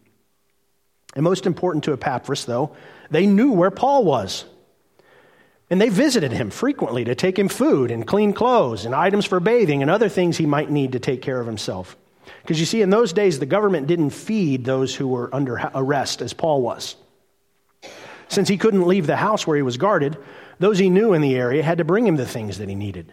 And 1.14 1.24
most 1.24 1.46
important 1.46 1.84
to 1.84 1.92
Epaphras, 1.92 2.44
though, 2.44 2.76
they 3.10 3.26
knew 3.26 3.52
where 3.52 3.70
Paul 3.70 4.04
was. 4.04 4.44
And 5.70 5.80
they 5.80 5.88
visited 5.88 6.32
him 6.32 6.50
frequently 6.50 7.04
to 7.04 7.14
take 7.14 7.38
him 7.38 7.48
food 7.48 7.90
and 7.90 8.06
clean 8.06 8.32
clothes 8.32 8.84
and 8.84 8.94
items 8.94 9.26
for 9.26 9.40
bathing 9.40 9.82
and 9.82 9.90
other 9.90 10.08
things 10.08 10.36
he 10.36 10.46
might 10.46 10.70
need 10.70 10.92
to 10.92 10.98
take 10.98 11.20
care 11.20 11.40
of 11.40 11.46
himself. 11.46 11.96
Because 12.42 12.60
you 12.60 12.66
see, 12.66 12.82
in 12.82 12.90
those 12.90 13.12
days, 13.12 13.38
the 13.38 13.46
government 13.46 13.86
didn't 13.86 14.10
feed 14.10 14.64
those 14.64 14.94
who 14.94 15.08
were 15.08 15.34
under 15.34 15.70
arrest, 15.74 16.22
as 16.22 16.32
Paul 16.32 16.62
was. 16.62 16.96
Since 18.28 18.48
he 18.48 18.58
couldn't 18.58 18.86
leave 18.86 19.06
the 19.06 19.16
house 19.16 19.46
where 19.46 19.56
he 19.56 19.62
was 19.62 19.76
guarded, 19.76 20.16
those 20.58 20.78
he 20.78 20.90
knew 20.90 21.14
in 21.14 21.22
the 21.22 21.36
area 21.36 21.62
had 21.62 21.78
to 21.78 21.84
bring 21.84 22.06
him 22.06 22.16
the 22.16 22.26
things 22.26 22.58
that 22.58 22.68
he 22.68 22.74
needed. 22.74 23.12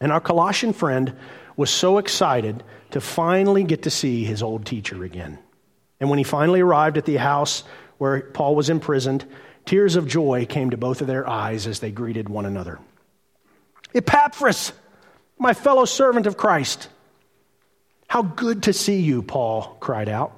And 0.00 0.12
our 0.12 0.20
Colossian 0.20 0.72
friend 0.72 1.14
was 1.56 1.70
so 1.70 1.98
excited 1.98 2.62
to 2.90 3.00
finally 3.00 3.64
get 3.64 3.82
to 3.82 3.90
see 3.90 4.24
his 4.24 4.42
old 4.42 4.66
teacher 4.66 5.04
again. 5.04 5.38
And 6.00 6.10
when 6.10 6.18
he 6.18 6.24
finally 6.24 6.60
arrived 6.60 6.98
at 6.98 7.04
the 7.04 7.16
house 7.16 7.64
where 7.98 8.20
Paul 8.20 8.54
was 8.54 8.70
imprisoned, 8.70 9.24
tears 9.64 9.96
of 9.96 10.06
joy 10.06 10.46
came 10.46 10.70
to 10.70 10.76
both 10.76 11.00
of 11.00 11.06
their 11.06 11.28
eyes 11.28 11.66
as 11.66 11.80
they 11.80 11.90
greeted 11.90 12.28
one 12.28 12.46
another. 12.46 12.78
Epaphras, 13.94 14.72
my 15.38 15.54
fellow 15.54 15.84
servant 15.84 16.26
of 16.26 16.36
Christ. 16.36 16.88
How 18.08 18.22
good 18.22 18.64
to 18.64 18.72
see 18.72 19.00
you, 19.00 19.22
Paul 19.22 19.76
cried 19.80 20.08
out. 20.08 20.36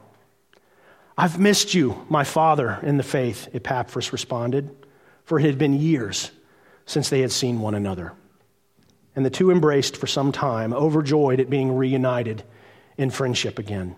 I've 1.19 1.39
missed 1.39 1.73
you, 1.73 2.05
my 2.11 2.25
father, 2.25 2.79
in 2.83 2.99
the 2.99 3.03
faith, 3.03 3.49
Epaphras 3.55 4.13
responded, 4.13 4.71
for 5.25 5.41
it 5.41 5.47
had 5.47 5.59
been 5.59 5.75
years 5.75 6.31
since 6.85 7.09
they 7.09 7.21
had 7.21 7.33
seen 7.33 7.61
one 7.61 7.75
another. 7.75 8.13
And 9.17 9.25
the 9.25 9.31
two 9.31 9.51
embraced 9.51 9.97
for 9.97 10.07
some 10.07 10.31
time, 10.31 10.73
overjoyed 10.73 11.41
at 11.41 11.51
being 11.51 11.75
reunited 11.75 12.45
in 12.99 13.11
friendship 13.11 13.59
again. 13.59 13.97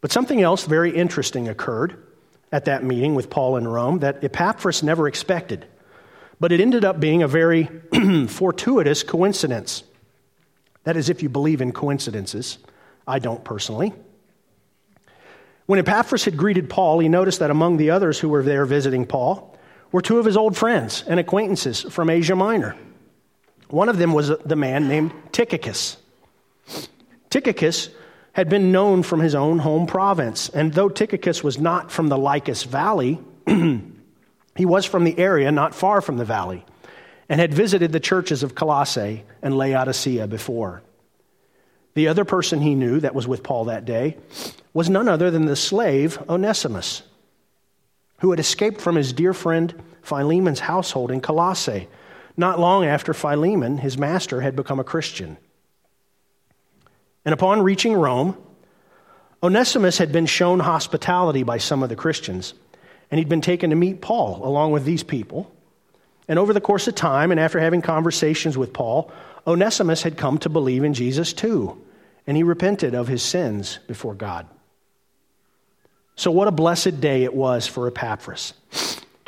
But 0.00 0.12
something 0.12 0.40
else 0.40 0.66
very 0.66 0.94
interesting 0.94 1.48
occurred 1.48 2.00
at 2.52 2.66
that 2.66 2.84
meeting 2.84 3.14
with 3.14 3.30
Paul 3.30 3.56
in 3.56 3.66
Rome 3.66 4.00
that 4.00 4.22
Epaphras 4.22 4.82
never 4.82 5.08
expected. 5.08 5.66
But 6.38 6.52
it 6.52 6.60
ended 6.60 6.84
up 6.84 7.00
being 7.00 7.22
a 7.22 7.28
very 7.28 7.64
fortuitous 8.28 9.02
coincidence. 9.02 9.82
That 10.84 10.96
is, 10.96 11.08
if 11.08 11.22
you 11.22 11.28
believe 11.28 11.60
in 11.60 11.72
coincidences. 11.72 12.58
I 13.06 13.18
don't 13.18 13.42
personally. 13.42 13.92
When 15.66 15.78
Epaphras 15.78 16.24
had 16.24 16.36
greeted 16.36 16.70
Paul, 16.70 16.98
he 16.98 17.08
noticed 17.08 17.40
that 17.40 17.50
among 17.50 17.76
the 17.76 17.90
others 17.90 18.18
who 18.18 18.28
were 18.28 18.42
there 18.42 18.64
visiting 18.64 19.04
Paul 19.04 19.58
were 19.90 20.00
two 20.00 20.18
of 20.18 20.24
his 20.24 20.36
old 20.36 20.56
friends 20.56 21.02
and 21.06 21.18
acquaintances 21.18 21.82
from 21.82 22.08
Asia 22.08 22.36
Minor. 22.36 22.76
One 23.68 23.88
of 23.88 23.98
them 23.98 24.12
was 24.12 24.28
the 24.28 24.56
man 24.56 24.88
named 24.88 25.12
Tychicus. 25.32 25.96
Tychicus 27.30 27.90
had 28.32 28.48
been 28.48 28.72
known 28.72 29.02
from 29.02 29.20
his 29.20 29.34
own 29.34 29.58
home 29.58 29.86
province, 29.86 30.48
and 30.48 30.72
though 30.72 30.88
Tychicus 30.88 31.42
was 31.42 31.58
not 31.58 31.90
from 31.90 32.08
the 32.08 32.16
Lycus 32.16 32.62
Valley, 32.64 33.20
he 33.46 34.64
was 34.64 34.84
from 34.84 35.04
the 35.04 35.18
area 35.18 35.52
not 35.52 35.74
far 35.74 36.00
from 36.00 36.16
the 36.16 36.24
valley 36.24 36.64
and 37.28 37.40
had 37.40 37.52
visited 37.52 37.92
the 37.92 38.00
churches 38.00 38.42
of 38.42 38.54
Colossae 38.54 39.24
and 39.42 39.56
Laodicea 39.56 40.26
before. 40.26 40.82
The 41.94 42.08
other 42.08 42.24
person 42.24 42.60
he 42.60 42.74
knew 42.74 43.00
that 43.00 43.14
was 43.14 43.26
with 43.28 43.42
Paul 43.42 43.66
that 43.66 43.84
day 43.84 44.16
was 44.72 44.88
none 44.88 45.08
other 45.08 45.30
than 45.30 45.46
the 45.46 45.56
slave 45.56 46.18
Onesimus, 46.28 47.02
who 48.20 48.30
had 48.30 48.40
escaped 48.40 48.80
from 48.80 48.96
his 48.96 49.12
dear 49.12 49.34
friend 49.34 49.74
Philemon's 50.02 50.60
household 50.60 51.10
in 51.10 51.20
Colossae, 51.20 51.88
not 52.38 52.58
long 52.58 52.84
after 52.84 53.12
Philemon, 53.12 53.78
his 53.78 53.98
master, 53.98 54.40
had 54.40 54.56
become 54.56 54.80
a 54.80 54.84
Christian. 54.84 55.36
And 57.24 57.32
upon 57.32 57.62
reaching 57.62 57.92
Rome, 57.92 58.36
Onesimus 59.42 59.98
had 59.98 60.12
been 60.12 60.26
shown 60.26 60.60
hospitality 60.60 61.42
by 61.42 61.58
some 61.58 61.82
of 61.82 61.88
the 61.88 61.96
Christians, 61.96 62.54
and 63.10 63.18
he'd 63.18 63.28
been 63.28 63.40
taken 63.40 63.70
to 63.70 63.76
meet 63.76 64.00
Paul 64.00 64.40
along 64.46 64.72
with 64.72 64.84
these 64.84 65.02
people 65.02 65.52
and 66.28 66.38
over 66.38 66.52
the 66.52 66.60
course 66.60 66.86
of 66.86 66.94
time, 66.94 67.30
and 67.30 67.40
after 67.40 67.58
having 67.58 67.80
conversations 67.80 68.56
with 68.58 68.74
Paul, 68.74 69.10
Onesimus 69.46 70.02
had 70.02 70.18
come 70.18 70.36
to 70.38 70.50
believe 70.50 70.84
in 70.84 70.92
Jesus 70.92 71.32
too, 71.32 71.82
and 72.26 72.36
he 72.36 72.42
repented 72.42 72.94
of 72.94 73.08
his 73.08 73.22
sins 73.22 73.78
before 73.86 74.14
God. 74.14 74.46
So, 76.16 76.30
what 76.30 76.48
a 76.48 76.52
blessed 76.52 77.00
day 77.00 77.24
it 77.24 77.32
was 77.32 77.66
for 77.66 77.88
Epaphras 77.88 78.52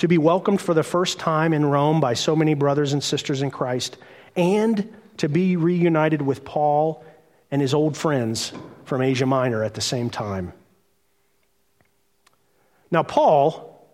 to 0.00 0.08
be 0.08 0.18
welcomed 0.18 0.62
for 0.62 0.72
the 0.72 0.82
first 0.82 1.18
time 1.18 1.52
in 1.52 1.64
Rome 1.64 2.00
by 2.00 2.14
so 2.14 2.34
many 2.34 2.54
brothers 2.54 2.94
and 2.94 3.04
sisters 3.04 3.42
in 3.42 3.50
Christ, 3.50 3.98
and 4.34 4.90
to 5.18 5.28
be 5.28 5.56
reunited 5.56 6.22
with 6.22 6.42
Paul 6.42 7.04
and 7.50 7.60
his 7.60 7.74
old 7.74 7.98
friends 7.98 8.50
from 8.86 9.02
Asia 9.02 9.26
Minor 9.26 9.62
at 9.62 9.74
the 9.74 9.82
same 9.82 10.08
time. 10.08 10.54
Now, 12.90 13.02
Paul 13.02 13.86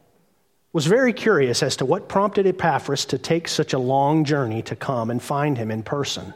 was 0.73 0.87
very 0.87 1.13
curious 1.13 1.61
as 1.61 1.77
to 1.79 1.85
what 1.85 2.09
prompted 2.09 2.47
Epaphras 2.47 3.07
to 3.07 3.19
take 3.19 3.49
such 3.49 3.73
a 3.73 3.79
long 3.79 4.25
journey 4.25 4.63
to 4.63 4.77
come 4.77 5.11
and 5.11 5.21
find 5.21 5.59
him 5.59 5.73
in 5.73 5.83
person. 5.83 6.35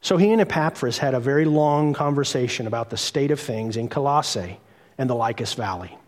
So 0.00 0.18
he 0.18 0.30
and 0.30 0.40
Epaphras 0.40 0.98
had 0.98 1.14
a 1.14 1.20
very 1.20 1.46
long 1.46 1.94
conversation 1.94 2.68
about 2.68 2.90
the 2.90 2.96
state 2.96 3.32
of 3.32 3.40
things 3.40 3.76
in 3.76 3.88
Colossae 3.88 4.60
and 4.98 5.10
the 5.10 5.16
Lycus 5.16 5.54
Valley. 5.54 5.98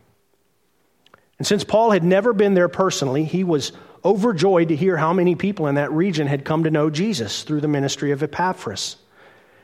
And 1.38 1.46
since 1.46 1.64
Paul 1.64 1.92
had 1.92 2.02
never 2.02 2.32
been 2.32 2.54
there 2.54 2.68
personally, 2.68 3.24
he 3.24 3.44
was 3.44 3.72
overjoyed 4.04 4.68
to 4.68 4.76
hear 4.76 4.96
how 4.96 5.12
many 5.12 5.34
people 5.34 5.66
in 5.66 5.76
that 5.76 5.92
region 5.92 6.26
had 6.26 6.44
come 6.44 6.64
to 6.64 6.70
know 6.70 6.90
Jesus 6.90 7.42
through 7.42 7.60
the 7.60 7.68
ministry 7.68 8.10
of 8.10 8.22
Epaphras. 8.22 8.96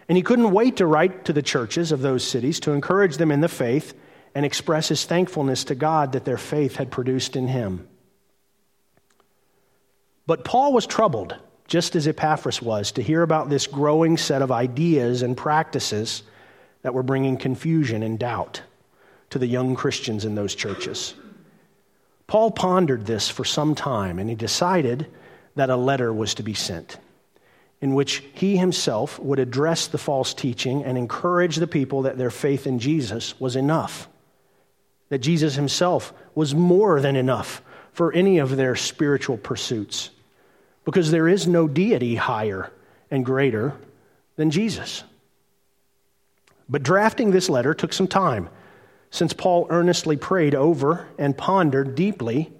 And 0.09 0.17
he 0.17 0.23
couldn't 0.23 0.53
wait 0.53 0.77
to 0.77 0.87
write 0.87 1.25
to 1.27 1.33
the 1.33 1.43
churches 1.43 1.91
of 1.93 2.01
those 2.01 2.27
cities 2.27 2.61
to 2.61 2.73
encourage 2.73 3.17
them 3.17 3.31
in 3.31 3.41
the 3.41 3.49
faith 3.49 3.95
and 4.35 4.45
express 4.45 4.89
his 4.89 5.05
thankfulness 5.05 5.65
to 5.65 5.75
God 5.75 6.13
that 6.13 6.25
their 6.25 6.39
faith 6.39 6.77
had 6.77 6.91
produced 6.91 7.37
in 7.37 7.49
him. 7.49 7.89
But 10.27 10.45
Paul 10.45 10.73
was 10.73 10.87
troubled, 10.87 11.37
just 11.67 11.97
as 11.97 12.09
Epaphras 12.09 12.61
was, 12.61 12.93
to 12.93 13.03
hear 13.03 13.23
about 13.23 13.49
this 13.49 13.67
growing 13.67 14.17
set 14.17 14.43
of 14.43 14.53
ideas 14.53 15.23
and 15.23 15.37
practices 15.37 16.23
that 16.83 16.95
were 16.95 17.03
bringing 17.03 17.37
confusion 17.37 18.03
and 18.03 18.19
doubt 18.19 18.63
to 19.31 19.39
the 19.39 19.47
young 19.47 19.75
Christians 19.75 20.25
in 20.25 20.35
those 20.35 20.55
churches. 20.55 21.15
Paul 22.27 22.51
pondered 22.51 23.07
this 23.07 23.29
for 23.29 23.45
some 23.45 23.75
time, 23.75 24.19
and 24.19 24.29
he 24.29 24.37
decided 24.37 25.07
that 25.55 25.71
a 25.71 25.77
letter 25.77 26.13
was 26.13 26.35
to 26.35 26.43
be 26.43 26.55
sent 26.55 26.99
in 27.85 27.95
which 27.95 28.25
he 28.33 28.57
himself 28.57 29.19
would 29.19 29.39
address 29.39 29.89
the 29.89 29.99
false 29.99 30.33
teaching 30.33 30.83
and 30.85 30.97
encourage 30.97 31.57
the 31.57 31.67
people 31.67 32.01
that 32.01 32.17
their 32.17 32.31
faith 32.31 32.67
in 32.67 32.79
Jesus 32.79 33.39
was 33.39 33.57
enough, 33.57 34.09
that 35.11 35.19
Jesus 35.19 35.55
himself 35.55 36.15
was 36.35 36.55
more 36.55 36.99
than 37.03 37.15
enough 37.15 37.61
for 37.93 38.11
any 38.15 38.39
of 38.39 38.57
their 38.57 38.75
spiritual 38.75 39.37
pursuits, 39.37 40.09
because 40.87 41.11
there 41.11 41.29
is 41.29 41.47
no 41.47 41.69
deity 41.69 42.15
higher 42.15 42.73
and 43.11 43.23
greater 43.23 43.75
than 44.37 44.51
Jesus. 44.51 45.05
But 46.67 46.83
drafting 46.83 47.33
this 47.33 47.51
letter 47.51 47.75
took 47.75 47.93
some 47.93 48.09
time 48.09 48.49
since 49.15 49.33
Paul 49.33 49.69
earnestly 49.71 50.17
prayed 50.17 50.57
over 50.57 51.07
and 51.21 51.39
pondered 51.39 51.95
deeply 51.95 52.51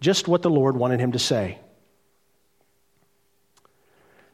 just 0.00 0.28
what 0.28 0.40
the 0.40 0.48
Lord 0.48 0.76
wanted 0.76 1.00
him 1.00 1.10
to 1.10 1.18
say. 1.18 1.58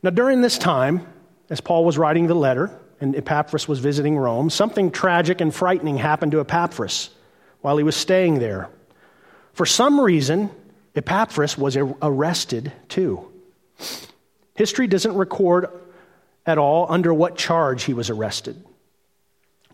Now, 0.02 0.10
during 0.10 0.42
this 0.42 0.58
time, 0.58 1.06
as 1.48 1.62
Paul 1.62 1.86
was 1.86 1.96
writing 1.96 2.26
the 2.26 2.34
letter 2.34 2.70
and 3.00 3.16
Epaphras 3.16 3.68
was 3.68 3.78
visiting 3.78 4.18
Rome, 4.18 4.50
something 4.50 4.90
tragic 4.90 5.40
and 5.40 5.54
frightening 5.54 5.96
happened 5.96 6.32
to 6.32 6.40
Epaphras 6.40 7.08
while 7.62 7.78
he 7.78 7.84
was 7.84 7.96
staying 7.96 8.38
there. 8.38 8.68
For 9.54 9.64
some 9.64 9.98
reason, 9.98 10.50
Epaphras 10.94 11.56
was 11.56 11.78
arrested 11.78 12.70
too. 12.90 13.32
History 14.56 14.86
doesn't 14.86 15.14
record 15.14 15.70
at 16.44 16.58
all 16.58 16.84
under 16.90 17.14
what 17.14 17.38
charge 17.38 17.84
he 17.84 17.94
was 17.94 18.10
arrested. 18.10 18.62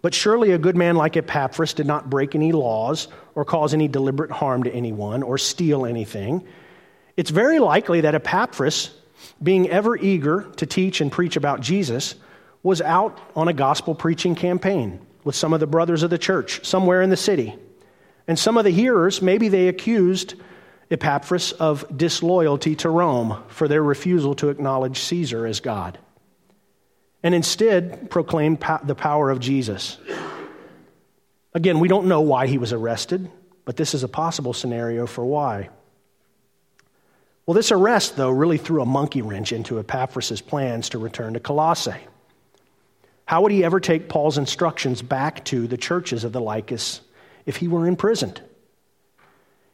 But 0.00 0.14
surely 0.14 0.52
a 0.52 0.58
good 0.58 0.76
man 0.76 0.96
like 0.96 1.16
Epaphras 1.16 1.74
did 1.74 1.86
not 1.86 2.08
break 2.08 2.34
any 2.34 2.52
laws 2.52 3.08
or 3.34 3.44
cause 3.44 3.74
any 3.74 3.88
deliberate 3.88 4.30
harm 4.30 4.62
to 4.62 4.72
anyone 4.72 5.22
or 5.22 5.38
steal 5.38 5.84
anything. 5.86 6.46
It's 7.16 7.30
very 7.30 7.58
likely 7.58 8.02
that 8.02 8.14
Epaphras, 8.14 8.90
being 9.42 9.68
ever 9.68 9.96
eager 9.96 10.48
to 10.56 10.66
teach 10.66 11.00
and 11.00 11.10
preach 11.10 11.36
about 11.36 11.60
Jesus, 11.60 12.14
was 12.62 12.80
out 12.80 13.18
on 13.34 13.48
a 13.48 13.52
gospel 13.52 13.94
preaching 13.94 14.34
campaign 14.34 15.00
with 15.24 15.34
some 15.34 15.52
of 15.52 15.60
the 15.60 15.66
brothers 15.66 16.02
of 16.02 16.10
the 16.10 16.18
church 16.18 16.64
somewhere 16.64 17.02
in 17.02 17.10
the 17.10 17.16
city. 17.16 17.56
And 18.28 18.38
some 18.38 18.56
of 18.56 18.64
the 18.64 18.70
hearers, 18.70 19.20
maybe 19.20 19.48
they 19.48 19.68
accused 19.68 20.34
Epaphras 20.90 21.52
of 21.52 21.84
disloyalty 21.96 22.76
to 22.76 22.88
Rome 22.88 23.42
for 23.48 23.68
their 23.68 23.82
refusal 23.82 24.34
to 24.36 24.48
acknowledge 24.48 25.00
Caesar 25.00 25.46
as 25.46 25.60
God 25.60 25.98
and 27.22 27.34
instead 27.34 28.10
proclaimed 28.10 28.58
the 28.84 28.94
power 28.94 29.30
of 29.30 29.40
Jesus. 29.40 29.98
Again, 31.54 31.80
we 31.80 31.88
don't 31.88 32.06
know 32.06 32.20
why 32.20 32.46
he 32.46 32.58
was 32.58 32.72
arrested, 32.72 33.30
but 33.64 33.76
this 33.76 33.94
is 33.94 34.02
a 34.02 34.08
possible 34.08 34.52
scenario 34.52 35.06
for 35.06 35.24
why. 35.24 35.70
Well, 37.46 37.54
this 37.54 37.72
arrest, 37.72 38.16
though, 38.16 38.30
really 38.30 38.58
threw 38.58 38.82
a 38.82 38.86
monkey 38.86 39.22
wrench 39.22 39.52
into 39.52 39.78
Epaphras' 39.78 40.42
plans 40.42 40.90
to 40.90 40.98
return 40.98 41.32
to 41.34 41.40
Colossae. 41.40 42.06
How 43.24 43.42
would 43.42 43.52
he 43.52 43.64
ever 43.64 43.80
take 43.80 44.08
Paul's 44.08 44.38
instructions 44.38 45.02
back 45.02 45.44
to 45.46 45.66
the 45.66 45.76
churches 45.76 46.24
of 46.24 46.32
the 46.32 46.40
Lycus 46.40 47.00
if 47.46 47.56
he 47.56 47.66
were 47.66 47.86
imprisoned? 47.86 48.40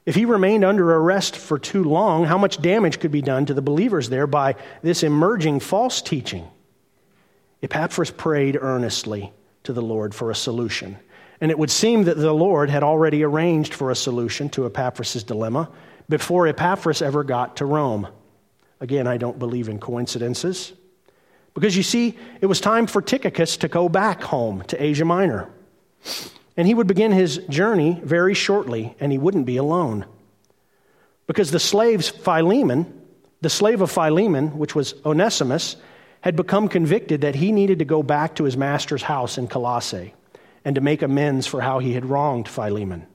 If 0.07 0.15
he 0.15 0.25
remained 0.25 0.65
under 0.65 0.95
arrest 0.95 1.37
for 1.37 1.59
too 1.59 1.83
long, 1.83 2.25
how 2.25 2.39
much 2.39 2.61
damage 2.61 3.01
could 3.01 3.11
be 3.11 3.23
done 3.23 3.47
to 3.47 3.55
the 3.55 3.63
believers 3.63 4.09
there 4.09 4.27
by 4.27 4.57
this 4.83 5.03
emerging 5.03 5.61
false 5.61 6.03
teaching? 6.03 6.47
Epaphras 7.65 8.11
prayed 8.11 8.59
earnestly 8.61 9.33
to 9.65 9.73
the 9.73 9.83
Lord 9.83 10.15
for 10.15 10.31
a 10.31 10.35
solution. 10.35 10.99
And 11.41 11.51
it 11.51 11.59
would 11.59 11.71
seem 11.71 12.05
that 12.05 12.17
the 12.19 12.33
Lord 12.33 12.71
had 12.71 12.83
already 12.83 13.25
arranged 13.25 13.75
for 13.75 13.91
a 13.91 13.97
solution 13.97 14.49
to 14.51 14.67
Epaphras' 14.67 15.25
dilemma 15.25 15.71
before 16.09 16.47
Epaphras 16.47 17.03
ever 17.03 17.25
got 17.25 17.57
to 17.57 17.65
Rome. 17.65 18.07
Again, 18.81 19.07
I 19.07 19.17
don't 19.17 19.39
believe 19.39 19.69
in 19.69 19.79
coincidences. 19.79 20.75
Because 21.55 21.77
you 21.77 21.83
see, 21.83 22.19
it 22.41 22.47
was 22.47 22.61
time 22.61 22.87
for 22.87 23.01
Tychicus 23.01 23.57
to 23.59 23.69
go 23.69 23.89
back 23.89 24.23
home 24.23 24.63
to 24.65 24.83
Asia 24.83 25.05
Minor. 25.05 25.49
And 26.57 26.69
he 26.69 26.75
would 26.75 26.87
begin 26.87 27.13
his 27.13 27.39
journey 27.49 28.01
very 28.05 28.35
shortly, 28.35 28.95
and 29.01 29.11
he 29.11 29.19
wouldn't 29.19 29.47
be 29.47 29.57
alone. 29.57 30.05
Because 31.27 31.51
the 31.51 31.61
slaves 31.61 32.11
Philemon, 32.11 33.01
the 33.41 33.49
slave 33.49 33.81
of 33.81 33.91
Philemon, 33.91 34.59
which 34.59 34.75
was 34.75 34.95
Onesimus, 35.07 35.77
had 36.25 36.37
become 36.37 36.69
convicted 36.69 37.21
that 37.21 37.35
he 37.35 37.53
needed 37.53 37.81
to 37.81 37.85
go 37.85 38.03
back 38.03 38.35
to 38.35 38.45
his 38.45 38.57
master's 38.57 39.03
house 39.03 39.37
in 39.37 39.47
Colossae 39.47 40.15
and 40.65 40.75
to 40.75 40.81
make 40.81 41.03
amends 41.03 41.47
for 41.47 41.61
how 41.61 41.81
he 41.81 41.93
had 41.93 42.07
wronged 42.07 42.49
Philemon. 42.49 43.07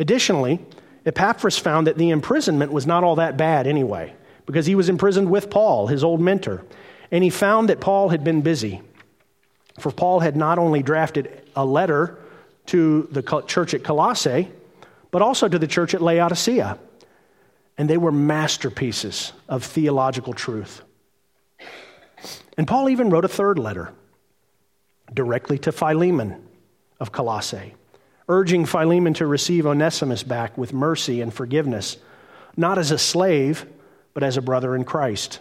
Additionally, 0.00 0.58
Epaphras 1.06 1.56
found 1.56 1.86
that 1.86 1.96
the 1.96 2.10
imprisonment 2.10 2.72
was 2.72 2.88
not 2.88 3.04
all 3.04 3.14
that 3.14 3.36
bad 3.36 3.68
anyway, 3.68 4.12
because 4.46 4.66
he 4.66 4.74
was 4.74 4.88
imprisoned 4.88 5.30
with 5.30 5.48
Paul, 5.48 5.86
his 5.86 6.02
old 6.02 6.20
mentor, 6.20 6.64
and 7.12 7.22
he 7.22 7.30
found 7.30 7.68
that 7.68 7.78
Paul 7.78 8.08
had 8.08 8.24
been 8.24 8.42
busy. 8.42 8.82
For 9.78 9.92
Paul 9.92 10.18
had 10.18 10.36
not 10.36 10.58
only 10.58 10.82
drafted 10.82 11.40
a 11.54 11.64
letter 11.64 12.18
to 12.66 13.06
the 13.12 13.22
church 13.46 13.74
at 13.74 13.84
Colossae, 13.84 14.50
but 15.12 15.22
also 15.22 15.46
to 15.46 15.58
the 15.60 15.68
church 15.68 15.94
at 15.94 16.02
Laodicea. 16.02 16.80
And 17.78 17.88
they 17.88 17.96
were 17.96 18.10
masterpieces 18.10 19.32
of 19.48 19.62
theological 19.62 20.32
truth. 20.32 20.82
And 22.56 22.66
Paul 22.66 22.88
even 22.88 23.10
wrote 23.10 23.24
a 23.24 23.28
third 23.28 23.58
letter 23.58 23.92
directly 25.12 25.58
to 25.60 25.72
Philemon 25.72 26.42
of 27.00 27.12
Colossae, 27.12 27.74
urging 28.28 28.66
Philemon 28.66 29.14
to 29.14 29.26
receive 29.26 29.66
Onesimus 29.66 30.22
back 30.22 30.58
with 30.58 30.72
mercy 30.72 31.20
and 31.20 31.32
forgiveness, 31.32 31.96
not 32.56 32.78
as 32.78 32.90
a 32.90 32.98
slave, 32.98 33.64
but 34.12 34.22
as 34.22 34.36
a 34.36 34.42
brother 34.42 34.74
in 34.74 34.84
Christ. 34.84 35.38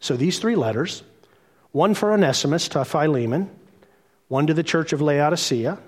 So 0.00 0.16
these 0.16 0.38
three 0.38 0.56
letters 0.56 1.02
one 1.72 1.94
for 1.94 2.12
Onesimus 2.12 2.68
to 2.68 2.84
Philemon, 2.84 3.50
one 4.28 4.46
to 4.46 4.54
the 4.54 4.62
church 4.62 4.94
of 4.94 5.02
Laodicea, 5.02 5.78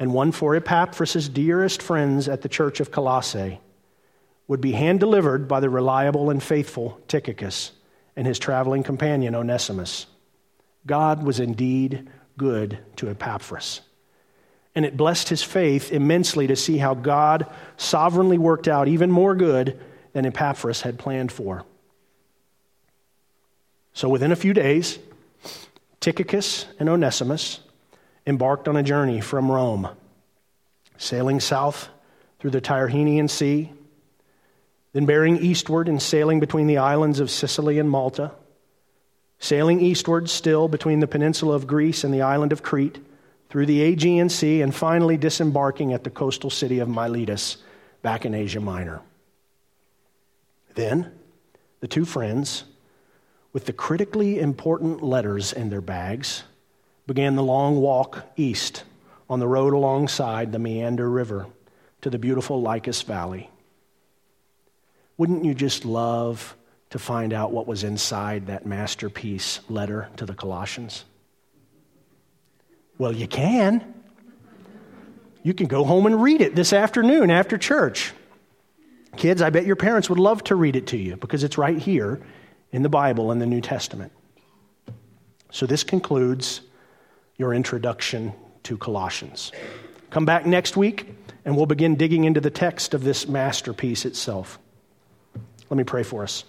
and 0.00 0.12
one 0.12 0.32
for 0.32 0.56
Epaphras' 0.56 1.28
dearest 1.28 1.80
friends 1.80 2.28
at 2.28 2.42
the 2.42 2.48
church 2.48 2.80
of 2.80 2.90
Colossae 2.90 3.60
would 4.48 4.60
be 4.60 4.72
hand 4.72 4.98
delivered 4.98 5.46
by 5.46 5.60
the 5.60 5.70
reliable 5.70 6.30
and 6.30 6.42
faithful 6.42 6.98
Tychicus 7.06 7.72
and 8.18 8.26
his 8.26 8.40
traveling 8.40 8.82
companion 8.82 9.36
Onesimus. 9.36 10.06
God 10.84 11.22
was 11.22 11.38
indeed 11.38 12.10
good 12.36 12.78
to 12.96 13.08
Epaphras. 13.08 13.80
And 14.74 14.84
it 14.84 14.96
blessed 14.96 15.28
his 15.28 15.44
faith 15.44 15.92
immensely 15.92 16.48
to 16.48 16.56
see 16.56 16.78
how 16.78 16.94
God 16.94 17.46
sovereignly 17.76 18.36
worked 18.36 18.66
out 18.66 18.88
even 18.88 19.12
more 19.12 19.36
good 19.36 19.78
than 20.14 20.26
Epaphras 20.26 20.80
had 20.80 20.98
planned 20.98 21.30
for. 21.30 21.62
So 23.92 24.08
within 24.08 24.32
a 24.32 24.36
few 24.36 24.52
days, 24.52 24.98
Tychicus 26.00 26.66
and 26.80 26.88
Onesimus 26.88 27.60
embarked 28.26 28.66
on 28.66 28.76
a 28.76 28.82
journey 28.82 29.20
from 29.20 29.48
Rome, 29.48 29.90
sailing 30.96 31.38
south 31.38 31.88
through 32.40 32.50
the 32.50 32.60
Tyrrhenian 32.60 33.30
Sea 33.30 33.72
then 34.92 35.06
bearing 35.06 35.36
eastward 35.36 35.88
and 35.88 36.00
sailing 36.00 36.40
between 36.40 36.66
the 36.66 36.78
islands 36.78 37.20
of 37.20 37.30
Sicily 37.30 37.78
and 37.78 37.90
Malta, 37.90 38.32
sailing 39.38 39.80
eastward 39.80 40.28
still 40.28 40.68
between 40.68 41.00
the 41.00 41.06
peninsula 41.06 41.54
of 41.54 41.66
Greece 41.66 42.04
and 42.04 42.12
the 42.12 42.22
island 42.22 42.52
of 42.52 42.62
Crete, 42.62 42.98
through 43.48 43.66
the 43.66 43.80
Aegean 43.82 44.28
Sea, 44.28 44.60
and 44.60 44.74
finally 44.74 45.16
disembarking 45.16 45.92
at 45.92 46.04
the 46.04 46.10
coastal 46.10 46.50
city 46.50 46.80
of 46.80 46.88
Miletus, 46.88 47.58
back 48.02 48.24
in 48.24 48.34
Asia 48.34 48.60
Minor. 48.60 49.00
Then, 50.74 51.12
the 51.80 51.88
two 51.88 52.04
friends, 52.04 52.64
with 53.52 53.64
the 53.64 53.72
critically 53.72 54.38
important 54.38 55.02
letters 55.02 55.52
in 55.52 55.70
their 55.70 55.80
bags, 55.80 56.44
began 57.06 57.36
the 57.36 57.42
long 57.42 57.80
walk 57.80 58.26
east 58.36 58.84
on 59.30 59.40
the 59.40 59.48
road 59.48 59.72
alongside 59.72 60.52
the 60.52 60.58
Meander 60.58 61.08
River 61.08 61.46
to 62.02 62.10
the 62.10 62.18
beautiful 62.18 62.60
Lycus 62.60 63.02
Valley. 63.02 63.50
Wouldn't 65.18 65.44
you 65.44 65.52
just 65.52 65.84
love 65.84 66.56
to 66.90 66.98
find 66.98 67.34
out 67.34 67.52
what 67.52 67.66
was 67.66 67.84
inside 67.84 68.46
that 68.46 68.64
masterpiece 68.64 69.60
letter 69.68 70.08
to 70.16 70.24
the 70.24 70.34
Colossians? 70.34 71.04
Well, 72.96 73.12
you 73.12 73.28
can. 73.28 73.94
You 75.42 75.54
can 75.54 75.66
go 75.66 75.84
home 75.84 76.06
and 76.06 76.22
read 76.22 76.40
it 76.40 76.54
this 76.54 76.72
afternoon 76.72 77.30
after 77.30 77.58
church. 77.58 78.12
Kids, 79.16 79.42
I 79.42 79.50
bet 79.50 79.66
your 79.66 79.76
parents 79.76 80.08
would 80.08 80.18
love 80.18 80.44
to 80.44 80.54
read 80.54 80.76
it 80.76 80.86
to 80.88 80.96
you 80.96 81.16
because 81.16 81.42
it's 81.44 81.58
right 81.58 81.78
here 81.78 82.20
in 82.70 82.82
the 82.82 82.88
Bible 82.88 83.32
in 83.32 83.38
the 83.38 83.46
New 83.46 83.60
Testament. 83.60 84.12
So, 85.50 85.66
this 85.66 85.82
concludes 85.82 86.60
your 87.36 87.54
introduction 87.54 88.32
to 88.64 88.76
Colossians. 88.76 89.50
Come 90.10 90.24
back 90.24 90.44
next 90.44 90.76
week 90.76 91.14
and 91.44 91.56
we'll 91.56 91.66
begin 91.66 91.96
digging 91.96 92.24
into 92.24 92.40
the 92.40 92.50
text 92.50 92.94
of 92.94 93.02
this 93.02 93.26
masterpiece 93.26 94.04
itself. 94.04 94.58
Let 95.70 95.76
me 95.76 95.84
pray 95.84 96.02
for 96.02 96.22
us. 96.22 96.44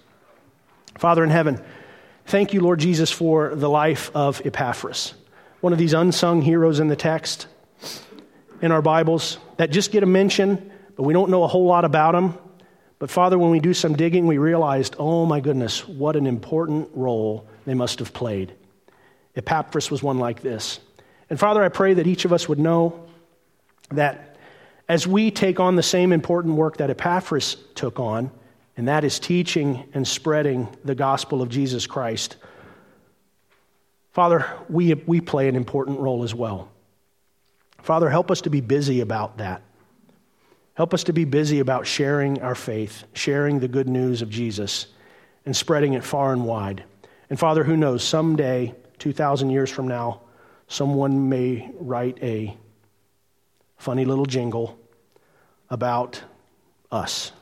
Father 0.97 1.23
in 1.23 1.29
heaven, 1.29 1.61
thank 2.25 2.53
you, 2.53 2.61
Lord 2.61 2.79
Jesus, 2.79 3.11
for 3.11 3.53
the 3.55 3.69
life 3.69 4.11
of 4.15 4.41
Epaphras, 4.45 5.13
one 5.61 5.73
of 5.73 5.79
these 5.79 5.93
unsung 5.93 6.41
heroes 6.41 6.79
in 6.79 6.87
the 6.87 6.95
text 6.95 7.47
in 8.61 8.71
our 8.71 8.81
Bibles 8.81 9.37
that 9.57 9.71
just 9.71 9.91
get 9.91 10.03
a 10.03 10.05
mention, 10.05 10.71
but 10.95 11.03
we 11.03 11.13
don't 11.13 11.29
know 11.29 11.43
a 11.43 11.47
whole 11.47 11.65
lot 11.65 11.85
about 11.85 12.13
them. 12.13 12.37
But 12.97 13.09
Father, 13.09 13.37
when 13.37 13.49
we 13.49 13.59
do 13.59 13.73
some 13.73 13.95
digging, 13.95 14.27
we 14.27 14.37
realized, 14.37 14.95
oh 14.99 15.25
my 15.25 15.39
goodness, 15.39 15.87
what 15.87 16.15
an 16.15 16.27
important 16.27 16.89
role 16.93 17.47
they 17.65 17.73
must 17.73 17.99
have 17.99 18.13
played. 18.13 18.53
Epaphras 19.35 19.89
was 19.89 20.03
one 20.03 20.19
like 20.19 20.41
this. 20.41 20.79
And 21.29 21.39
Father, 21.39 21.63
I 21.63 21.69
pray 21.69 21.93
that 21.93 22.07
each 22.07 22.25
of 22.25 22.33
us 22.33 22.49
would 22.49 22.59
know 22.59 23.07
that 23.91 24.37
as 24.89 25.07
we 25.07 25.31
take 25.31 25.59
on 25.59 25.75
the 25.75 25.83
same 25.83 26.11
important 26.11 26.55
work 26.55 26.77
that 26.77 26.89
Epaphras 26.89 27.55
took 27.75 27.99
on, 27.99 28.31
and 28.79 28.87
that 28.87 29.03
is 29.03 29.19
teaching 29.19 29.89
and 29.93 30.07
spreading 30.07 30.69
the 30.85 30.95
gospel 30.95 31.41
of 31.41 31.49
Jesus 31.49 31.85
Christ, 31.85 32.37
Father, 34.13 34.45
we, 34.69 34.93
we 34.93 35.19
play 35.19 35.49
an 35.49 35.57
important 35.57 35.99
role 35.99 36.23
as 36.23 36.33
well. 36.33 36.71
Father, 37.81 38.09
help 38.09 38.31
us 38.31 38.39
to 38.39 38.49
be 38.49 38.61
busy 38.61 39.01
about 39.01 39.39
that. 39.39 39.63
Help 40.75 40.93
us 40.93 41.03
to 41.03 41.11
be 41.11 41.25
busy 41.25 41.59
about 41.59 41.87
sharing 41.87 42.41
our 42.41 42.55
faith, 42.55 43.03
sharing 43.11 43.59
the 43.59 43.67
good 43.67 43.89
news 43.89 44.21
of 44.21 44.29
Jesus, 44.29 44.87
and 45.45 45.53
spreading 45.53 45.91
it 45.91 46.03
far 46.05 46.31
and 46.31 46.45
wide. 46.45 46.85
And 47.29 47.37
Father, 47.37 47.65
who 47.65 47.75
knows, 47.75 48.01
someday, 48.01 48.73
2,000 48.99 49.49
years 49.49 49.69
from 49.69 49.89
now, 49.89 50.21
someone 50.69 51.27
may 51.27 51.69
write 51.81 52.17
a 52.23 52.55
funny 53.75 54.05
little 54.05 54.25
jingle 54.25 54.79
about 55.69 56.23
us 56.93 57.33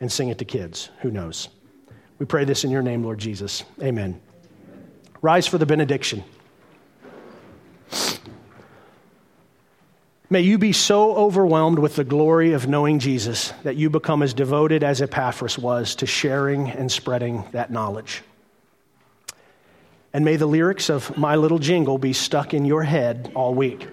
and 0.00 0.10
sing 0.10 0.28
it 0.28 0.38
to 0.38 0.44
kids. 0.44 0.90
Who 1.00 1.10
knows? 1.10 1.48
We 2.18 2.26
pray 2.26 2.44
this 2.44 2.64
in 2.64 2.70
your 2.70 2.82
name, 2.82 3.04
Lord 3.04 3.18
Jesus. 3.18 3.64
Amen. 3.82 4.20
Rise 5.22 5.46
for 5.46 5.58
the 5.58 5.66
benediction. 5.66 6.24
May 10.30 10.42
you 10.42 10.58
be 10.58 10.72
so 10.72 11.16
overwhelmed 11.16 11.78
with 11.78 11.96
the 11.96 12.04
glory 12.04 12.52
of 12.52 12.68
knowing 12.68 12.98
Jesus 12.98 13.54
that 13.62 13.76
you 13.76 13.88
become 13.88 14.22
as 14.22 14.34
devoted 14.34 14.84
as 14.84 15.00
Epaphras 15.00 15.58
was 15.58 15.94
to 15.96 16.06
sharing 16.06 16.68
and 16.68 16.92
spreading 16.92 17.44
that 17.52 17.70
knowledge. 17.70 18.22
And 20.12 20.24
may 20.24 20.36
the 20.36 20.46
lyrics 20.46 20.90
of 20.90 21.16
my 21.16 21.36
little 21.36 21.58
jingle 21.58 21.96
be 21.96 22.12
stuck 22.12 22.52
in 22.52 22.66
your 22.66 22.82
head 22.82 23.32
all 23.34 23.54
week. 23.54 23.88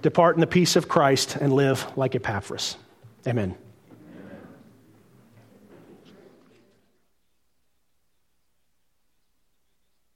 Depart 0.00 0.36
in 0.36 0.40
the 0.40 0.46
peace 0.46 0.76
of 0.76 0.88
Christ 0.88 1.36
and 1.36 1.52
live 1.52 1.86
like 1.96 2.14
Epaphras. 2.14 2.76
Amen. 3.26 3.56